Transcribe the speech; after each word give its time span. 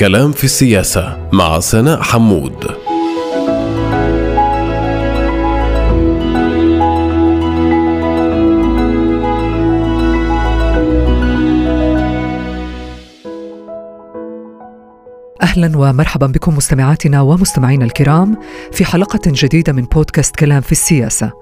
كلام 0.00 0.32
في 0.32 0.44
السياسة 0.44 1.28
مع 1.32 1.60
سناء 1.60 2.02
حمود. 2.02 2.64
أهلا 15.42 15.78
ومرحبا 15.78 16.26
بكم 16.26 16.56
مستمعاتنا 16.56 17.20
ومستمعينا 17.20 17.84
الكرام 17.84 18.36
في 18.72 18.84
حلقة 18.84 19.20
جديدة 19.26 19.72
من 19.72 19.82
بودكاست 19.82 20.36
كلام 20.36 20.60
في 20.60 20.72
السياسة 20.72 21.32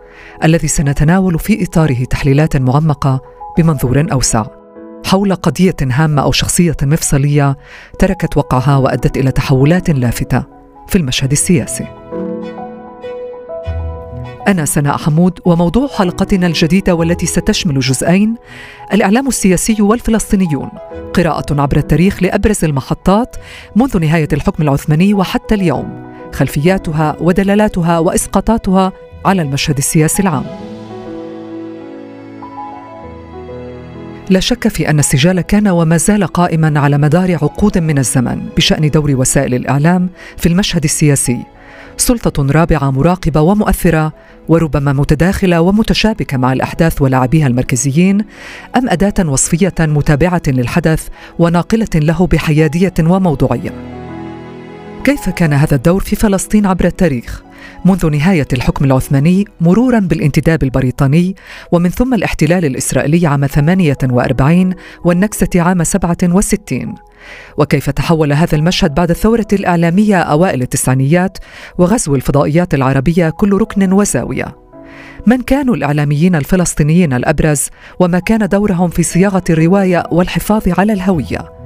الذي 0.45 0.69
سنتناول 0.69 1.39
في 1.39 1.65
إطاره 1.65 2.05
تحليلات 2.05 2.57
معمقة 2.57 3.21
بمنظور 3.59 4.07
أوسع. 4.13 4.58
حول 5.05 5.35
قضية 5.35 5.77
هامة 5.83 6.23
أو 6.23 6.33
شخصية 6.33 6.77
مفصلية 6.83 7.57
تركت 7.99 8.37
وقعها 8.37 8.77
وأدت 8.77 9.17
إلى 9.17 9.31
تحولات 9.31 9.91
لافتة 9.91 10.45
في 10.89 10.99
المشهد 10.99 11.33
السياسي. 11.33 11.87
أنا 14.49 14.65
سناء 14.65 14.97
حمود 14.97 15.41
وموضوع 15.45 15.89
حلقتنا 15.89 16.47
الجديدة 16.47 16.95
والتي 16.95 17.27
ستشمل 17.27 17.81
جزئين 17.81 18.35
الإعلام 18.93 19.29
السياسي 19.29 19.83
والفلسطينيون 19.83 20.71
قراءة 21.15 21.61
عبر 21.61 21.77
التاريخ 21.77 22.23
لأبرز 22.23 22.65
المحطات 22.65 23.37
منذ 23.77 23.99
نهاية 23.99 24.29
الحكم 24.33 24.63
العثماني 24.63 25.15
وحتى 25.15 25.55
اليوم 25.55 26.13
خلفياتها 26.33 27.17
ودلالاتها 27.21 27.99
وإسقاطاتها 27.99 28.93
على 29.25 29.43
المشهد 29.43 29.79
السياسي 29.79 30.23
العام 30.23 30.68
لا 34.31 34.41
شك 34.41 34.69
في 34.69 34.91
أن 34.91 34.99
السجال 34.99 35.41
كان 35.41 35.69
وما 35.69 35.97
زال 35.97 36.27
قائما 36.27 36.81
على 36.81 36.99
مدار 36.99 37.35
عقود 37.35 37.79
من 37.79 37.99
الزمن 37.99 38.49
بشأن 38.57 38.91
دور 38.91 39.11
وسائل 39.11 39.55
الإعلام 39.55 40.09
في 40.37 40.49
المشهد 40.49 40.85
السياسي 40.85 41.39
سلطة 41.97 42.53
رابعة 42.53 42.91
مراقبة 42.91 43.41
ومؤثرة 43.41 44.13
وربما 44.49 44.93
متداخلة 44.93 45.61
ومتشابكة 45.61 46.37
مع 46.37 46.53
الأحداث 46.53 47.03
ولاعبيها 47.03 47.47
المركزيين 47.47 48.25
أم 48.77 48.89
أداة 48.89 49.29
وصفية 49.29 49.75
متابعة 49.81 50.43
للحدث 50.47 51.09
وناقلة 51.39 51.89
له 51.95 52.27
بحيادية 52.27 52.95
وموضوعية 53.01 53.73
كيف 55.05 55.29
كان 55.29 55.53
هذا 55.53 55.75
الدور 55.75 56.01
في 56.01 56.17
فلسطين 56.17 56.67
عبر 56.67 56.85
التاريخ؟ 56.85 57.48
منذ 57.85 58.11
نهاية 58.11 58.47
الحكم 58.53 58.85
العثماني 58.85 59.45
مرورا 59.61 59.99
بالانتداب 59.99 60.63
البريطاني 60.63 61.37
ومن 61.73 61.91
ثم 61.91 62.15
الاحتلال 62.15 62.65
الإسرائيلي 62.65 63.27
عام 63.27 63.47
48 63.47 64.75
والنكسة 65.05 65.49
عام 65.55 65.85
67 65.85 66.95
وكيف 67.59 67.91
تحول 67.91 68.33
هذا 68.33 68.57
المشهد 68.57 68.95
بعد 68.95 69.11
الثورة 69.11 69.47
الإعلامية 69.53 70.17
أوائل 70.17 70.63
التسعينيات 70.63 71.39
وغزو 71.79 72.15
الفضائيات 72.15 72.75
العربية 72.75 73.31
كل 73.31 73.53
ركن 73.55 73.93
وزاوية؟ 73.93 74.57
من 75.27 75.43
كانوا 75.43 75.75
الإعلاميين 75.75 76.35
الفلسطينيين 76.35 77.13
الأبرز؟ 77.13 77.69
وما 78.01 78.19
كان 78.19 78.49
دورهم 78.49 78.91
في 78.91 79.03
صياغة 79.03 79.45
الرواية 79.51 80.03
والحفاظ 80.13 80.63
على 80.79 80.93
الهوية؟ 80.93 81.58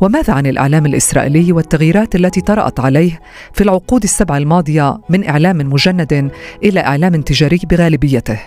وماذا 0.00 0.32
عن 0.32 0.46
الإعلام 0.46 0.86
الإسرائيلي 0.86 1.52
والتغييرات 1.52 2.14
التي 2.14 2.40
طرأت 2.40 2.80
عليه 2.80 3.20
في 3.52 3.60
العقود 3.60 4.02
السبع 4.02 4.36
الماضية 4.36 4.98
من 5.08 5.28
إعلام 5.28 5.56
مجند 5.56 6.30
إلى 6.64 6.80
إعلام 6.80 7.22
تجاري 7.22 7.60
بغالبيته 7.70 8.40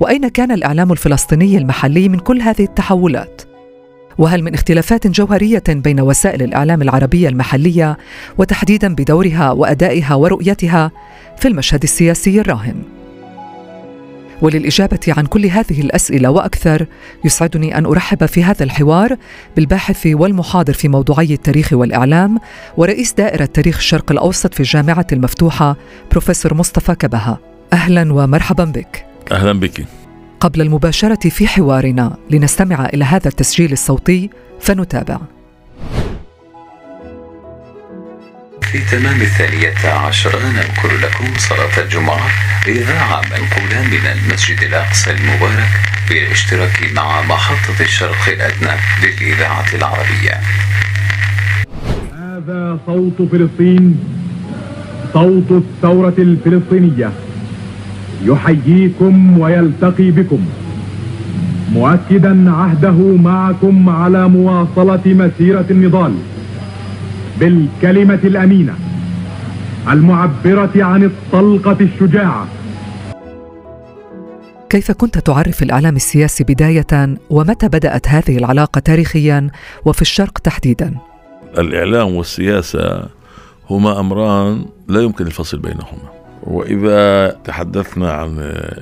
وأين 0.00 0.28
كان 0.28 0.52
الإعلام 0.52 0.92
الفلسطيني 0.92 1.58
المحلي 1.58 2.08
من 2.08 2.18
كل 2.18 2.40
هذه 2.40 2.64
التحولات؟ 2.64 3.42
وهل 4.18 4.42
من 4.42 4.54
اختلافات 4.54 5.06
جوهرية 5.06 5.62
بين 5.68 6.00
وسائل 6.00 6.42
الإعلام 6.42 6.82
العربية 6.82 7.28
المحلية 7.28 7.98
وتحديدا 8.38 8.94
بدورها 8.94 9.50
وأدائها 9.50 10.14
ورؤيتها 10.14 10.90
في 11.36 11.48
المشهد 11.48 11.82
السياسي 11.82 12.40
الراهن 12.40 12.97
وللإجابة 14.42 15.00
عن 15.08 15.26
كل 15.26 15.46
هذه 15.46 15.80
الأسئلة 15.80 16.30
وأكثر 16.30 16.86
يسعدني 17.24 17.78
أن 17.78 17.86
أرحب 17.86 18.26
في 18.26 18.44
هذا 18.44 18.64
الحوار 18.64 19.16
بالباحث 19.56 20.06
والمحاضر 20.06 20.72
في 20.72 20.88
موضوعي 20.88 21.34
التاريخ 21.34 21.72
والإعلام 21.72 22.38
ورئيس 22.76 23.12
دائرة 23.12 23.44
تاريخ 23.44 23.76
الشرق 23.76 24.12
الأوسط 24.12 24.54
في 24.54 24.60
الجامعة 24.60 25.06
المفتوحة 25.12 25.76
بروفيسور 26.10 26.54
مصطفى 26.54 26.94
كبهة 26.94 27.38
أهلا 27.72 28.12
ومرحبا 28.12 28.64
بك. 28.64 29.06
أهلا 29.32 29.52
بك. 29.52 29.84
قبل 30.40 30.60
المباشرة 30.60 31.28
في 31.28 31.46
حوارنا 31.46 32.16
لنستمع 32.30 32.86
إلى 32.86 33.04
هذا 33.04 33.28
التسجيل 33.28 33.72
الصوتي 33.72 34.30
فنتابع. 34.60 35.18
في 38.72 38.78
تمام 38.78 39.20
الثانية 39.20 39.90
عشرة 39.94 40.38
ننقل 40.38 41.02
لكم 41.02 41.24
صلاة 41.38 41.84
الجمعة 41.84 42.26
إذاعة 42.66 43.20
منقولة 43.20 43.82
من 43.90 44.06
المسجد 44.06 44.62
الأقصى 44.62 45.10
المبارك 45.10 45.68
بالاشتراك 46.08 46.90
مع 46.96 47.22
محطة 47.22 47.80
الشرق 47.80 48.28
الأدنى 48.28 48.80
للإذاعة 49.02 49.66
العربية. 49.74 50.40
هذا 52.18 52.78
صوت 52.86 53.28
فلسطين 53.32 53.98
صوت 55.12 55.50
الثورة 55.50 56.14
الفلسطينية. 56.18 57.12
يحييكم 58.24 59.38
ويلتقي 59.38 60.10
بكم. 60.10 60.48
مؤكدا 61.72 62.50
عهده 62.50 63.16
معكم 63.16 63.88
على 63.88 64.28
مواصلة 64.28 65.02
مسيرة 65.06 65.66
النضال. 65.70 66.14
بالكلمة 67.40 68.20
الأمينة 68.24 68.74
المعبرة 69.88 70.72
عن 70.76 71.04
الطلقة 71.04 71.76
الشجاعة 71.80 72.48
كيف 74.70 74.90
كنت 74.90 75.18
تعرف 75.18 75.62
الإعلام 75.62 75.96
السياسي 75.96 76.44
بداية 76.44 77.16
ومتى 77.30 77.68
بدأت 77.68 78.08
هذه 78.08 78.38
العلاقة 78.38 78.78
تاريخيا 78.78 79.50
وفي 79.84 80.02
الشرق 80.02 80.38
تحديدا؟ 80.38 80.94
الإعلام 81.58 82.14
والسياسة 82.14 83.08
هما 83.70 84.00
أمران 84.00 84.66
لا 84.88 85.00
يمكن 85.00 85.26
الفصل 85.26 85.58
بينهما 85.58 86.17
وإذا 86.42 87.30
تحدثنا 87.44 88.12
عن 88.12 88.38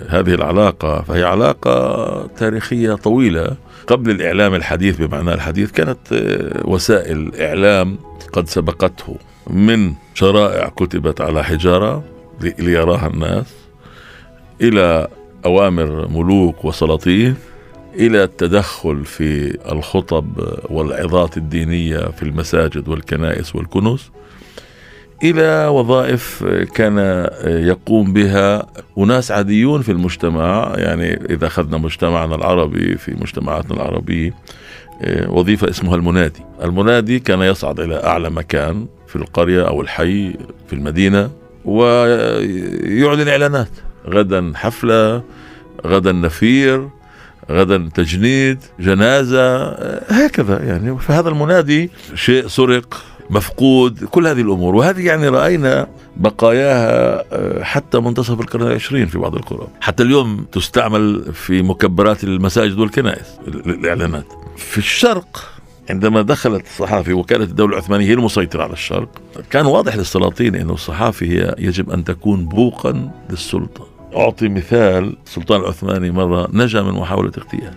هذه 0.09 0.35
العلاقة 0.35 1.03
فهي 1.03 1.25
علاقة 1.25 2.27
تاريخية 2.27 2.95
طويلة. 2.95 3.57
قبل 3.87 4.11
الإعلام 4.11 4.55
الحديث 4.55 4.97
بمعنى 4.97 5.35
الحديث 5.35 5.71
كانت 5.71 5.99
وسائل 6.65 7.35
إعلام 7.41 7.99
قد 8.33 8.49
سبقته. 8.49 9.17
من 9.51 9.93
شرائع 10.15 10.69
كتبت 10.69 11.21
على 11.21 11.45
حجارة 11.45 12.05
ليراها 12.59 13.07
الناس 13.07 13.55
إلى 14.61 15.09
أوامر 15.45 16.09
ملوك 16.09 16.65
وسلاطين 16.65 17.35
إلى 17.95 18.25
التدخل 18.25 19.05
في 19.05 19.59
الخطب 19.73 20.27
والعظات 20.71 21.37
الدينية 21.37 21.99
في 21.99 22.23
المساجد 22.23 22.89
والكنائس 22.89 23.57
والكنوز. 23.57 24.11
إلى 25.23 25.67
وظائف 25.67 26.45
كان 26.75 27.27
يقوم 27.45 28.13
بها 28.13 28.67
أناس 28.99 29.31
عاديون 29.31 29.83
في 29.83 29.93
المجتمع 29.93 30.73
يعني 30.77 31.15
إذا 31.31 31.47
أخذنا 31.47 31.79
مجتمعنا 31.79 32.35
العربي 32.35 32.97
في 32.97 33.15
مجتمعاتنا 33.21 33.77
العربية 33.77 34.35
وظيفة 35.27 35.71
اسمها 35.71 35.95
المنادي، 35.95 36.41
المنادي 36.63 37.19
كان 37.19 37.41
يصعد 37.41 37.81
إلى 37.81 38.05
أعلى 38.05 38.31
مكان 38.31 38.87
في 39.09 39.17
القرية 39.17 39.69
أو 39.69 39.81
الحي 39.81 40.33
في 40.67 40.73
المدينة 40.73 41.31
ويعلن 41.65 43.29
إعلانات. 43.29 43.69
غدا 44.09 44.53
حفلة 44.55 45.23
غدا 45.87 46.13
نفير 46.13 46.89
غدا 47.51 47.89
تجنيد 47.95 48.59
جنازة 48.81 49.69
هكذا 50.09 50.63
يعني. 50.63 50.99
فهذا 50.99 51.29
المنادي 51.29 51.91
شيء 52.15 52.47
سرق 52.47 53.03
مفقود 53.31 54.05
كل 54.05 54.27
هذه 54.27 54.41
الأمور. 54.41 54.75
وهذه 54.75 55.07
يعني 55.07 55.29
رأينا 55.29 55.87
بقاياها 56.17 57.65
حتى 57.65 58.01
منتصف 58.01 58.41
القرن 58.41 58.63
العشرين 58.67 59.07
في 59.07 59.19
بعض 59.19 59.35
القرى. 59.35 59.67
حتى 59.81 60.03
اليوم 60.03 60.47
تستعمل 60.53 61.33
في 61.33 61.63
مكبرات 61.63 62.25
المساجد 62.25 62.79
والكنائس 62.79 63.39
الإعلانات. 63.49 64.27
في 64.57 64.79
الشرق 64.79 65.45
عندما 65.91 66.23
دخلت 66.23 66.67
الصحافة 66.67 67.13
وكانت 67.13 67.51
الدولة 67.51 67.73
العثمانية 67.73 68.07
هي 68.07 68.13
المسيطرة 68.13 68.63
على 68.63 68.73
الشرق 68.73 69.09
كان 69.51 69.67
واضح 69.67 69.97
للسلاطين 69.97 70.55
أن 70.55 70.71
الصحافة 70.71 71.27
هي 71.27 71.55
يجب 71.59 71.91
أن 71.91 72.05
تكون 72.05 72.47
بوقا 72.47 73.11
للسلطة. 73.31 73.87
أعطي 74.17 74.49
مثال 74.49 75.17
السلطان 75.27 75.61
العثماني 75.61 76.11
مرة 76.11 76.49
نجا 76.53 76.83
من 76.83 76.93
محاولة 76.93 77.33
اغتيال. 77.39 77.75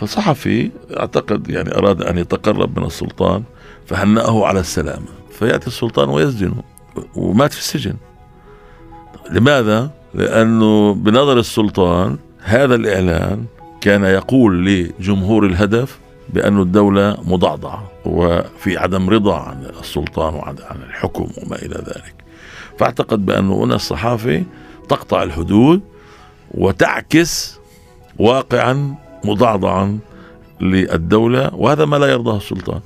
فصحفي 0.00 0.70
أعتقد 0.98 1.50
يعني 1.50 1.74
أراد 1.74 2.02
أن 2.02 2.18
يتقرب 2.18 2.78
من 2.78 2.86
السلطان 2.86 3.42
فهنأه 3.86 4.46
على 4.46 4.60
السلامة. 4.60 5.06
فيأتي 5.30 5.66
السلطان 5.66 6.08
ويسجنه 6.08 6.62
ومات 7.16 7.52
في 7.52 7.58
السجن. 7.58 7.94
لماذا؟ 9.30 9.90
لأنه 10.14 10.94
بنظر 10.94 11.38
السلطان 11.38 12.18
هذا 12.42 12.74
الإعلان 12.74 13.44
كان 13.80 14.04
يقول 14.04 14.66
لجمهور 14.66 15.46
الهدف 15.46 15.98
بأن 16.28 16.60
الدولة 16.60 17.16
مضعضعة 17.24 17.90
وفي 18.04 18.78
عدم 18.78 19.10
رضا 19.10 19.36
عن 19.36 19.66
السلطان 19.80 20.34
وعن 20.34 20.56
عن 20.70 20.82
الحكم 20.88 21.26
وما 21.42 21.56
إلى 21.56 21.74
ذلك. 21.74 22.14
فاعتقد 22.78 23.26
بأن 23.26 23.50
هنا 23.50 23.74
الصحافة 23.74 24.42
تقطع 24.88 25.22
الحدود 25.22 25.80
وتعكس 26.50 27.58
واقعا 28.18 28.94
مضعضعا 29.24 29.98
للدولة 30.60 31.50
وهذا 31.54 31.84
ما 31.84 31.96
لا 31.96 32.06
يرضاه 32.06 32.36
السلطان. 32.36 32.80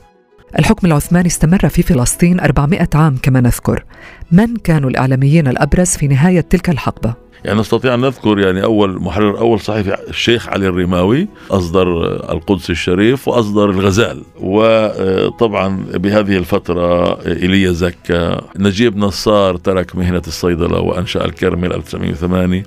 الحكم 0.59 0.87
العثماني 0.87 1.27
استمر 1.27 1.69
في 1.69 1.83
فلسطين 1.83 2.41
400 2.41 2.89
عام 2.95 3.17
كما 3.23 3.41
نذكر. 3.41 3.85
من 4.33 4.57
كانوا 4.57 4.91
الإعلاميين 4.91 5.49
الأبرز 5.49 5.89
في 5.89 6.09
نهاية 6.09 6.41
تلك 6.41 6.71
الحقبة؟ 6.71 7.15
يعني 7.45 7.61
نستطيع 7.61 7.95
أن 7.95 8.01
نذكر 8.01 8.39
يعني 8.39 8.65
أول 8.65 9.03
محرر 9.03 9.39
أول 9.39 9.61
صحيفة 9.61 9.95
الشيخ 10.09 10.49
علي 10.49 10.67
الرماوي 10.67 11.29
أصدر 11.51 12.03
القدس 12.33 12.71
الشريف 12.71 13.29
وأصدر 13.29 13.71
الغزال. 13.71 14.23
وطبعا 14.41 15.85
بهذه 15.95 16.37
الفترة 16.37 17.19
إيليا 17.27 17.73
زكا 17.73 18.41
نجيب 18.59 18.97
نصار 18.97 19.57
ترك 19.57 19.97
مهنة 19.97 20.23
الصيدلة 20.27 20.81
وأنشأ 20.81 21.25
الكرمل 21.25 21.73
1908 21.73 22.63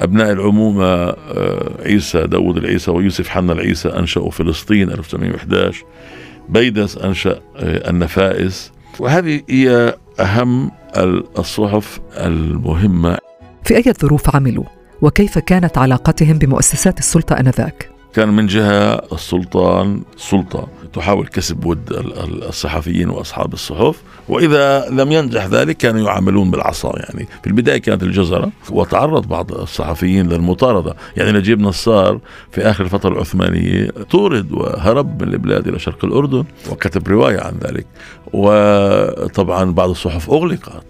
أبناء 0.00 0.32
العمومة 0.32 0.84
آه، 0.84 1.70
عيسى 1.84 2.26
داود 2.26 2.56
العيسى 2.56 2.90
ويوسف 2.90 3.28
حنا 3.28 3.52
العيسى 3.52 3.88
أنشأوا 3.88 4.30
فلسطين 4.30 4.90
1911 4.90 5.84
بيدس 6.52 6.98
أنشأ 6.98 7.40
آه، 7.56 7.90
النفائس 7.90 8.72
وهذه 8.98 9.42
هي 9.48 9.94
أهم 10.20 10.70
الصحف 11.38 12.00
المهمة 12.16 13.18
في 13.64 13.76
أي 13.76 13.92
ظروف 14.00 14.36
عملوا؟ 14.36 14.64
وكيف 15.02 15.38
كانت 15.38 15.78
علاقتهم 15.78 16.38
بمؤسسات 16.38 16.98
السلطة 16.98 17.40
آنذاك؟ 17.40 17.89
كان 18.14 18.28
من 18.28 18.46
جهة 18.46 18.94
السلطان 19.12 20.02
سلطة 20.16 20.68
تحاول 20.92 21.26
كسب 21.26 21.64
ود 21.64 21.92
الصحفيين 22.48 23.10
وأصحاب 23.10 23.52
الصحف 23.52 24.02
وإذا 24.28 24.88
لم 24.90 25.12
ينجح 25.12 25.46
ذلك 25.46 25.76
كانوا 25.76 26.06
يعاملون 26.06 26.50
بالعصا 26.50 26.92
يعني. 26.96 27.28
في 27.42 27.46
البداية 27.46 27.78
كانت 27.78 28.02
الجزرة 28.02 28.50
وتعرض 28.70 29.28
بعض 29.28 29.52
الصحفيين 29.52 30.28
للمطاردة. 30.28 30.96
يعني 31.16 31.32
نجيب 31.32 31.60
نصار 31.60 32.20
في 32.50 32.60
آخر 32.60 32.84
الفترة 32.84 33.12
العثمانية 33.12 33.90
طورد 34.10 34.52
وهرب 34.52 35.22
من 35.22 35.32
البلاد 35.32 35.68
إلى 35.68 35.78
شرق 35.78 36.04
الأردن 36.04 36.44
وكتب 36.70 37.08
رواية 37.08 37.40
عن 37.40 37.54
ذلك. 37.64 37.86
وطبعا 38.32 39.72
بعض 39.72 39.90
الصحف 39.90 40.30
أغلقت. 40.30 40.86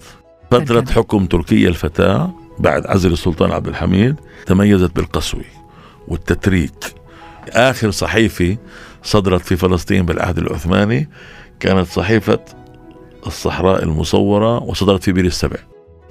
فترة 0.50 0.84
حكم 0.90 1.26
تركيا 1.26 1.68
الفتاة 1.68 2.30
بعد 2.58 2.86
عزل 2.86 3.12
السلطان 3.12 3.52
عبد 3.52 3.68
الحميد 3.68 4.16
تميزت 4.46 4.96
بالقسوة 4.96 5.44
والتتريك. 6.08 6.99
آخر 7.52 7.90
صحيفة 7.90 8.56
صدرت 9.02 9.40
في 9.40 9.56
فلسطين 9.56 10.06
بالعهد 10.06 10.38
العثماني 10.38 11.08
كانت 11.60 11.86
صحيفة 11.86 12.40
الصحراء 13.26 13.82
المصورة 13.82 14.62
وصدرت 14.62 15.02
في 15.02 15.12
بير 15.12 15.24
السبع 15.24 15.56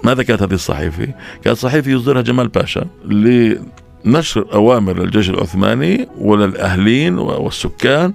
ماذا 0.04 0.24
كانت 0.24 0.42
هذه 0.42 0.54
الصحيفة؟ 0.54 1.08
كانت 1.44 1.58
صحيفة 1.58 1.92
يصدرها 1.92 2.22
جمال 2.22 2.48
باشا 2.48 2.86
لنشر 3.06 4.54
أوامر 4.54 5.00
للجيش 5.00 5.30
العثماني 5.30 6.08
وللأهلين 6.18 7.18
والسكان 7.18 8.14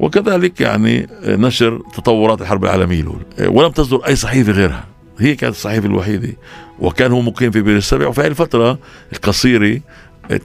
وكذلك 0.00 0.60
يعني 0.60 1.08
نشر 1.24 1.82
تطورات 1.94 2.40
الحرب 2.40 2.64
العالمية 2.64 3.00
الأولى. 3.00 3.24
ولم 3.40 3.70
تصدر 3.70 4.06
أي 4.06 4.16
صحيفة 4.16 4.52
غيرها. 4.52 4.84
هي 5.18 5.34
كانت 5.34 5.54
الصحيفة 5.54 5.86
الوحيدة. 5.86 6.32
وكان 6.78 7.12
هو 7.12 7.20
مقيم 7.20 7.50
في 7.50 7.62
بير 7.62 7.76
السبع 7.76 8.06
وفي 8.06 8.20
هذه 8.20 8.26
الفترة 8.26 8.78
القصيرة 9.12 9.80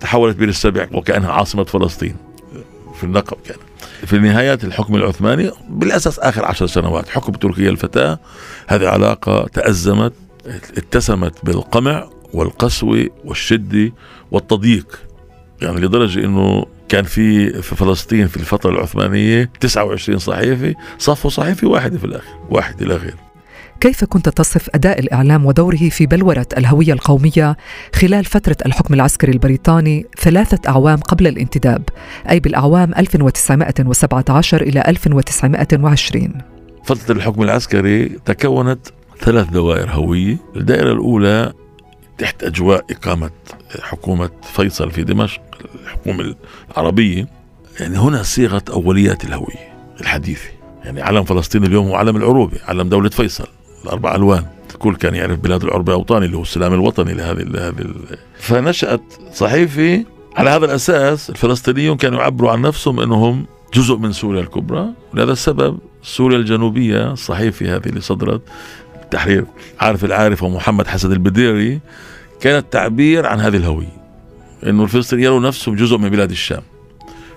تحولت 0.02 0.38
بير 0.38 0.50
السبع 0.50 0.88
وكأنها 0.94 1.32
عاصمة 1.32 1.64
فلسطين. 1.64 2.16
في 2.96 3.04
النقب 3.04 3.38
كان. 3.46 3.58
في 4.06 4.20
نهاية 4.20 4.60
الحكم 4.64 4.96
العثماني 4.96 5.52
بالأساس 5.70 6.20
آخر 6.20 6.46
عشر 6.46 6.68
سنوات 6.68 7.10
حكم 7.10 7.34
تركيا 7.34 7.70
الفتاة 7.70 8.20
هذه 8.68 8.88
علاقة 8.88 9.48
تأزمت 9.54 10.14
اتسمت 10.78 11.46
بالقمع 11.46 12.10
والقسوة 12.34 13.08
والشدة 13.26 13.94
والتضييق. 14.32 15.00
يعني 15.62 15.80
لدرجة 15.82 16.26
أنه 16.26 16.66
كان 16.90 17.04
في 17.04 17.50
في 17.62 17.76
فلسطين 17.76 18.28
في 18.28 18.38
الفترة 18.38 18.70
العثمانية 18.70 19.52
29 19.60 20.20
صحيفة 20.20 20.76
صفوا 20.98 21.30
صحيفة 21.30 21.68
واحدة 21.68 21.98
في 21.98 22.06
الآخر 22.06 22.40
واحدة 22.50 22.86
لا 22.86 22.96
غير 22.96 23.16
كيف 23.82 24.04
كنت 24.04 24.30
تصف 24.30 24.70
أداء 24.76 25.00
الإعلام 25.00 25.46
ودوره 25.46 25.90
في 25.90 26.06
بلورة 26.06 26.46
الهوية 26.58 26.94
القومية 26.94 27.58
خلال 27.96 28.26
فترة 28.26 28.58
الحكم 28.66 28.94
العسكري 28.94 29.32
البريطاني 29.32 30.06
ثلاثة 30.20 30.70
أعوام 30.70 30.98
قبل 30.98 31.28
الانتداب 31.28 31.84
أي 32.30 32.40
بالأعوام 32.40 32.92
1917 32.98 34.62
إلى 34.62 34.84
1920 34.88 36.34
فترة 36.84 37.16
الحكم 37.16 37.44
العسكري 37.44 38.06
تكونت 38.06 38.88
ثلاث 39.20 39.50
دوائر 39.50 39.90
هوية 39.90 40.38
الدائرة 40.56 40.92
الأولى 40.92 41.54
تحت 42.18 42.44
أجواء 42.44 42.86
إقامة 42.92 43.32
حكومة 43.82 44.30
فيصل 44.44 44.92
في 44.92 45.04
دمشق 45.04 45.42
الحكومة 45.84 46.36
العربية. 46.72 47.28
يعني 47.80 47.98
هنا 47.98 48.24
صيغة 48.24 48.64
أوليات 48.70 49.24
الهوية 49.24 49.74
الحديثة. 50.02 50.50
يعني 50.84 51.02
علم 51.02 51.24
فلسطين 51.24 51.64
اليوم 51.64 51.88
هو 51.88 51.96
علم 51.96 52.16
العروبة 52.18 52.58
علم 52.68 52.90
دولة 52.90 53.10
فيصل. 53.10 53.48
الأربع 53.84 54.16
ألوان. 54.16 54.46
الكل 54.74 54.96
كان 54.96 55.16
يعرف 55.16 55.40
بلاد 55.40 55.64
العرب 55.64 55.90
أوطاني 55.90 56.26
اللي 56.26 56.38
هو 56.38 56.42
السلام 56.42 56.74
الوطني 56.74 57.14
لهذه 57.14 57.42
لهذه 57.42 57.86
فنشأت 58.40 59.02
صحيفه 59.34 60.06
على 60.36 60.50
هذا 60.50 60.66
الأساس. 60.66 61.30
الفلسطينيون 61.30 61.98
كانوا 61.98 62.20
يعبروا 62.20 62.52
عن 62.52 62.62
نفسهم 62.62 63.00
إنهم 63.00 63.46
جزء 63.74 63.96
من 63.96 64.12
سوريا 64.12 64.42
الكبرى 64.42 64.86
ولهذا 65.14 65.32
السبب 65.32 65.78
سوريا 66.04 66.38
الجنوبية 66.38 67.12
الصحيفه 67.12 67.76
هذه 67.76 67.86
اللي 67.86 68.02
صدرت 68.02 68.42
تحرير. 69.12 69.46
عارف 69.80 70.06
العارف 70.06 70.44
ومحمد 70.44 70.88
حسن 70.88 71.12
البديري 71.12 71.80
كانت 72.42 72.74
تعبير 72.74 73.26
عن 73.26 73.40
هذه 73.40 73.58
الهوية 73.58 74.00
إنه 74.64 74.84
الفلسطينيين 74.84 75.26
يروا 75.26 75.40
نفسهم 75.40 75.76
جزء 75.76 75.98
من 75.98 76.10
بلاد 76.10 76.32
الشام. 76.32 76.62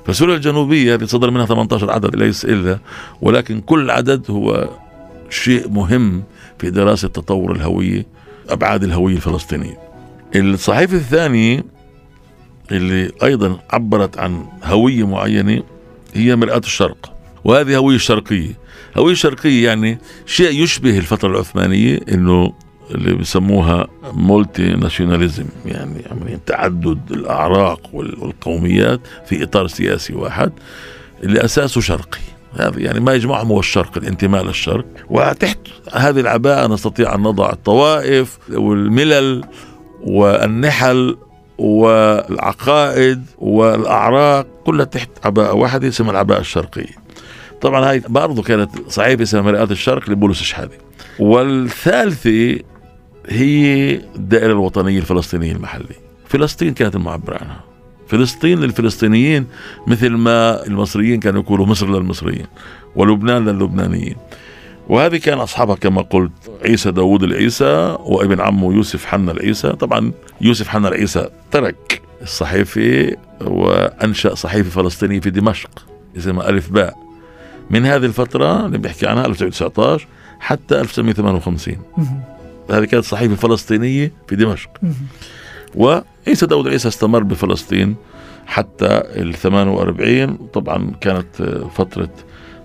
فسوريا 0.06 0.36
الجنوبية 0.36 0.94
اللي 0.94 1.06
صدر 1.06 1.30
منها 1.30 1.46
18 1.46 1.90
عدد 1.90 2.16
ليس 2.16 2.44
إلا 2.44 2.78
ولكن 3.20 3.60
كل 3.60 3.90
عدد 3.90 4.30
هو 4.30 4.68
شيء 5.32 5.68
مهم 5.68 6.22
في 6.58 6.70
دراسة 6.70 7.08
تطور 7.08 7.52
الهوية 7.52 8.06
أبعاد 8.48 8.84
الهوية 8.84 9.16
الفلسطينية. 9.16 9.78
الصحيفة 10.36 10.96
الثانية 10.96 11.64
اللي 12.72 13.10
أيضا 13.22 13.58
عبرت 13.70 14.18
عن 14.18 14.46
هوية 14.64 15.06
معينة 15.06 15.62
هي 16.14 16.36
مرآة 16.36 16.58
الشرق 16.58 17.12
وهذه 17.44 17.76
هوية 17.76 17.98
شرقية. 17.98 18.58
هوية 18.96 19.14
شرقية 19.14 19.64
يعني 19.64 19.98
شيء 20.26 20.62
يشبه 20.62 20.98
الفترة 20.98 21.28
العثمانية 21.30 22.00
إنه 22.12 22.52
اللي 22.90 23.14
بسموها 23.14 23.88
مولتي 24.12 24.62
ناشوناليزم 24.62 25.46
يعني 25.66 26.02
عمليا 26.10 26.40
تعدد 26.46 27.12
الأعراق 27.12 27.80
والقوميات 27.92 29.00
في 29.26 29.42
إطار 29.42 29.66
سياسي 29.66 30.14
واحد 30.14 30.52
اللي 31.22 31.44
أساسه 31.44 31.80
شرقي. 31.80 32.31
يعني 32.58 33.00
ما 33.00 33.14
يجمعهم 33.14 33.48
هو 33.48 33.60
الشرق 33.60 33.98
الانتماء 33.98 34.44
للشرق. 34.44 34.84
وتحت 35.10 35.58
هذه 35.92 36.20
العباءة 36.20 36.66
نستطيع 36.66 37.14
أن 37.14 37.20
نضع 37.20 37.50
الطوائف 37.52 38.38
والملل 38.50 39.44
والنحل 40.02 41.16
والعقائد 41.58 43.24
والأعراق 43.38 44.46
كلها 44.64 44.84
تحت 44.84 45.10
عباءة 45.24 45.54
واحدة 45.54 45.88
اسمها 45.88 46.10
العباءة 46.10 46.40
الشرقية. 46.40 47.02
طبعا 47.60 47.90
هاي 47.90 48.02
برضه 48.08 48.42
كانت 48.42 48.70
صعيبة 48.88 49.22
اسمها 49.22 49.42
مرآة 49.42 49.64
الشرق 49.64 50.10
لبولس 50.10 50.40
الشحادي 50.40 50.78
والثالثة 51.18 52.58
هي 53.28 53.94
الدائرة 53.94 54.52
الوطنية 54.52 54.98
الفلسطينية 54.98 55.52
المحلية. 55.52 56.02
فلسطين 56.28 56.74
كانت 56.74 56.96
المعبر 56.96 57.38
عنها. 57.40 57.60
فلسطين 58.12 58.60
للفلسطينيين 58.60 59.46
مثل 59.86 60.10
ما 60.10 60.66
المصريين 60.66 61.20
كانوا 61.20 61.42
يقولوا 61.42 61.66
مصر 61.66 61.90
للمصريين 61.90 62.46
ولبنان 62.96 63.48
للبنانيين 63.48 64.16
وهذه 64.88 65.16
كان 65.16 65.38
أصحابها 65.38 65.76
كما 65.76 66.02
قلت 66.02 66.32
عيسى 66.64 66.90
داوود 66.90 67.22
العيسى 67.22 67.96
وابن 68.00 68.40
عمه 68.40 68.74
يوسف 68.74 69.04
حنا 69.04 69.32
العيسى. 69.32 69.68
طبعا 69.68 70.12
يوسف 70.40 70.68
حنا 70.68 70.88
العيسى 70.88 71.28
ترك 71.50 72.02
الصحيفة 72.22 73.16
وأنشأ 73.40 74.34
صحيفة 74.34 74.82
فلسطينية 74.82 75.20
في 75.20 75.30
دمشق 75.30 75.70
اسمها 76.16 76.48
ألف 76.48 76.70
باء. 76.70 76.94
من 77.70 77.86
هذه 77.86 78.04
الفترة 78.04 78.66
اللي 78.66 78.78
بيحكي 78.78 79.06
عنها 79.06 79.26
1919 79.26 80.06
حتى 80.40 80.80
1958 80.80 81.76
هذه 82.70 82.84
كانت 82.84 83.04
صحيفة 83.04 83.34
فلسطينية 83.34 84.12
في 84.28 84.36
دمشق. 84.36 84.70
وعيسى 85.74 86.46
داود 86.46 86.68
عيسى 86.68 86.88
استمر 86.88 87.22
بفلسطين 87.22 87.96
حتى 88.46 89.02
ال 89.16 89.34
48 89.34 90.36
طبعا 90.36 90.90
كانت 91.00 91.42
فترة 91.74 92.10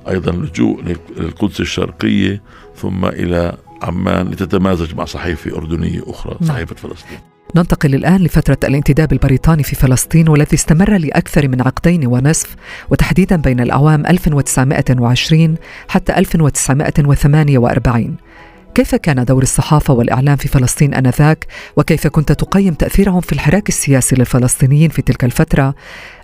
أيضا 0.09 0.31
لجوء 0.31 0.83
للقدس 1.17 1.59
الشرقية 1.59 2.41
ثم 2.75 3.05
إلى 3.05 3.57
عمان 3.81 4.27
لتتمازج 4.27 4.95
مع 4.95 5.05
صحيفة 5.05 5.57
أردنية 5.57 6.01
أخرى 6.07 6.35
نعم. 6.41 6.49
صحيفة 6.49 6.75
فلسطين. 6.75 7.17
ننتقل 7.55 7.95
الآن 7.95 8.23
لفترة 8.23 8.57
الانتداب 8.63 9.13
البريطاني 9.13 9.63
في 9.63 9.75
فلسطين 9.75 10.29
والذي 10.29 10.53
استمر 10.53 10.97
لأكثر 10.97 11.47
من 11.47 11.61
عقدين 11.61 12.07
ونصف 12.07 12.55
وتحديدا 12.89 13.35
بين 13.35 13.59
الأعوام 13.59 14.05
1920 14.05 15.55
حتى 15.87 16.17
1948 16.17 18.17
كيف 18.77 18.95
كان 18.95 19.25
دور 19.25 19.43
الصحافة 19.43 19.93
والإعلام 19.93 20.35
في 20.35 20.47
فلسطين 20.47 20.93
آنذاك؟ 20.93 21.47
وكيف 21.77 22.07
كنت 22.07 22.31
تقيم 22.31 22.73
تأثيرهم 22.73 23.21
في 23.21 23.33
الحراك 23.33 23.69
السياسي 23.69 24.15
للفلسطينيين 24.15 24.89
في 24.89 25.01
تلك 25.01 25.23
الفترة 25.23 25.75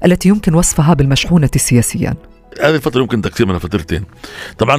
التي 0.05 0.29
يمكن 0.29 0.53
وصفها 0.53 0.93
بالمشحونة 0.93 1.50
سياسياً؟ 1.55 2.13
هذه 2.62 2.75
الفترة 2.75 3.01
يمكن 3.01 3.22
تقسيمها 3.22 3.60
فترتين. 3.60 4.03
طبعا 4.57 4.75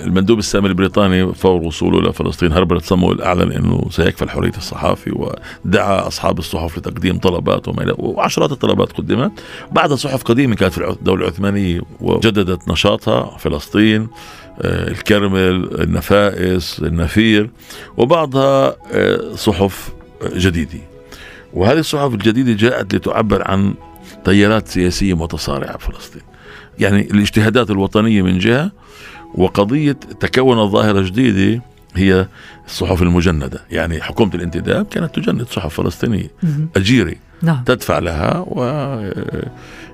المندوب 0.00 0.38
السامي 0.38 0.68
البريطاني 0.68 1.34
فور 1.34 1.62
وصوله 1.62 1.98
إلى 1.98 2.12
فلسطين 2.12 2.52
هربرت 2.52 2.84
سمول 2.84 3.22
أعلن 3.22 3.52
أنه 3.52 3.86
سيكفل 3.90 4.30
حرية 4.30 4.56
الصحافة 4.56 5.10
ودعا 5.10 6.06
أصحاب 6.06 6.38
الصحف 6.38 6.78
لتقديم 6.78 7.18
طلبات 7.18 7.68
وما 7.68 7.94
وعشرات 7.98 8.52
الطلبات 8.52 8.92
قدمت. 8.92 9.32
بعد 9.72 9.92
صحف 9.92 10.22
قديمة 10.22 10.54
كانت 10.54 10.72
في 10.72 10.90
الدولة 10.90 11.24
العثمانية 11.24 11.80
وجددت 12.00 12.68
نشاطها 12.68 13.36
فلسطين. 13.38 14.08
الكرمل 14.60 15.80
النفائس 15.82 16.78
النفير 16.78 17.50
وبعضها 17.96 18.76
آه، 18.92 19.34
صحف 19.34 19.92
جديدة. 20.34 20.78
وهذه 21.52 21.78
الصحف 21.78 22.14
الجديدة 22.14 22.52
جاءت 22.52 22.94
لتعبر 22.94 23.50
عن 23.50 23.74
تيارات 24.24 24.68
سياسية 24.68 25.14
متصارعة 25.14 25.78
في 25.78 25.86
فلسطين. 25.86 26.22
يعني 26.78 27.00
الاجتهادات 27.00 27.70
الوطنية 27.70 28.22
من 28.22 28.38
جهة 28.38 28.72
وقضية 29.34 29.92
تكون 30.20 30.68
ظاهرة 30.68 31.00
جديدة 31.00 31.62
هي 31.94 32.26
الصحف 32.66 33.02
المجندة. 33.02 33.60
يعني 33.70 34.02
حكومة 34.02 34.34
الانتداب 34.34 34.86
كانت 34.86 35.14
تجند 35.14 35.46
صحف 35.46 35.80
فلسطينية. 35.80 36.30
أجيري 36.76 37.16
نعم. 37.42 37.62
تدفع 37.66 37.98
لها 37.98 38.44
و 38.46 38.62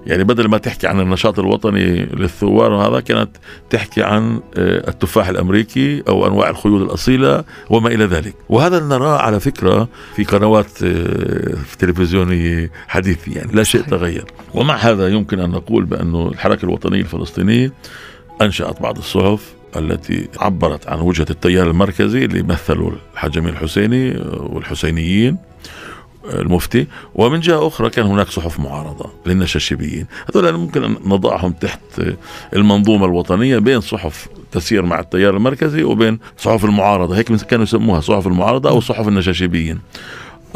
يعني 0.07 0.25
بدل 0.25 0.49
ما 0.49 0.59
تحكي 0.59 0.87
عن 0.87 1.01
النشاط 1.01 1.39
الوطني 1.39 2.07
للثوار 2.07 2.73
وهذا 2.73 3.01
كانت 3.01 3.31
تحكي 3.71 4.03
عن 4.03 4.41
آه، 4.57 4.89
التفاح 4.89 5.29
الأمريكي 5.29 6.03
أو 6.09 6.27
أنواع 6.27 6.51
الخيول 6.51 6.83
الأصيلة 6.83 7.45
وما 7.71 7.89
إلى 7.89 8.05
ذلك. 8.05 8.35
وهذا 8.49 8.81
نراه 8.81 9.19
على 9.19 9.41
فكرة 9.41 9.89
في 10.17 10.25
قنوات 10.25 10.83
آه، 10.83 11.57
تلفزيونية 11.79 12.71
حديثة 12.89 13.33
يعني 13.33 13.53
لا 13.53 13.63
شيء 13.63 13.81
تغير. 13.83 14.25
ومع 14.55 14.77
هذا 14.77 15.09
يمكن 15.09 15.41
أن 15.41 15.51
نقول 15.51 15.85
بانه 15.85 16.29
الحركة 16.29 16.65
الوطنية 16.65 17.01
الفلسطينية 17.01 17.73
أنشأت 18.43 18.83
بعض 18.83 18.99
الصحف 18.99 19.55
التي 19.77 20.29
عبرت 20.39 20.89
عن 20.89 21.01
وجهة 21.01 21.27
التيار 21.31 21.71
المركزي 21.71 22.25
اللي 22.25 22.43
مثلوا 22.43 22.93
الحاج 23.15 23.31
جميل 23.31 23.53
الحسيني 23.53 24.11
والحسينيين. 24.37 25.48
المفتي 26.25 26.87
ومن 27.15 27.41
جهة 27.41 27.67
أخرى 27.67 27.91
كان 27.91 28.07
هناك 28.07 28.29
صحف 28.29 28.61
معارضة 28.61 29.11
للنشاشبيين. 29.27 30.07
هذول 30.35 30.53
ممكن 30.53 30.97
نضعهم 31.05 31.53
تحت 31.53 31.81
المنظومة 32.57 33.07
الوطنية 33.07 33.59
بين 33.59 33.81
صحف 33.81 34.29
تسير 34.53 34.83
مع 34.83 35.01
التيار 35.01 35.37
المركزي 35.37 35.83
وبين 35.83 36.19
صحف 36.39 36.65
المعارضة. 36.65 37.17
هيك 37.17 37.33
كانوا 37.33 37.65
يسموها 37.65 38.01
صحف 38.01 38.27
المعارضة 38.27 38.71
أو 38.71 38.81
صحف 38.81 39.09
النشاشبيين. 39.09 39.79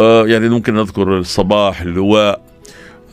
آه 0.00 0.26
يعني 0.26 0.48
ممكن 0.48 0.74
نذكر 0.74 1.18
الصباح 1.18 1.80
اللواء 1.80 2.42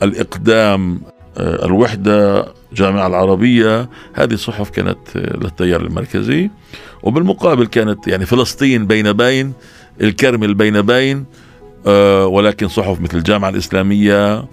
الإقدام 0.02 1.00
آه 1.38 1.66
الوحدة 1.66 2.46
جامعة 2.72 3.06
العربية. 3.06 3.88
هذه 4.12 4.34
صحف 4.34 4.70
كانت 4.70 4.98
للتيار 5.16 5.80
المركزي. 5.80 6.50
وبالمقابل 7.02 7.66
كانت 7.66 8.08
يعني 8.08 8.26
فلسطين 8.26 8.86
بين 8.86 9.12
بين 9.12 9.52
الكرمل 10.00 10.54
بين 10.54 10.82
بين. 10.82 11.16
آه، 11.18 11.24
ولكن 12.26 12.68
صحف 12.68 13.00
مثل 13.00 13.18
الجامعة 13.18 13.48
الإسلامية 13.48 14.44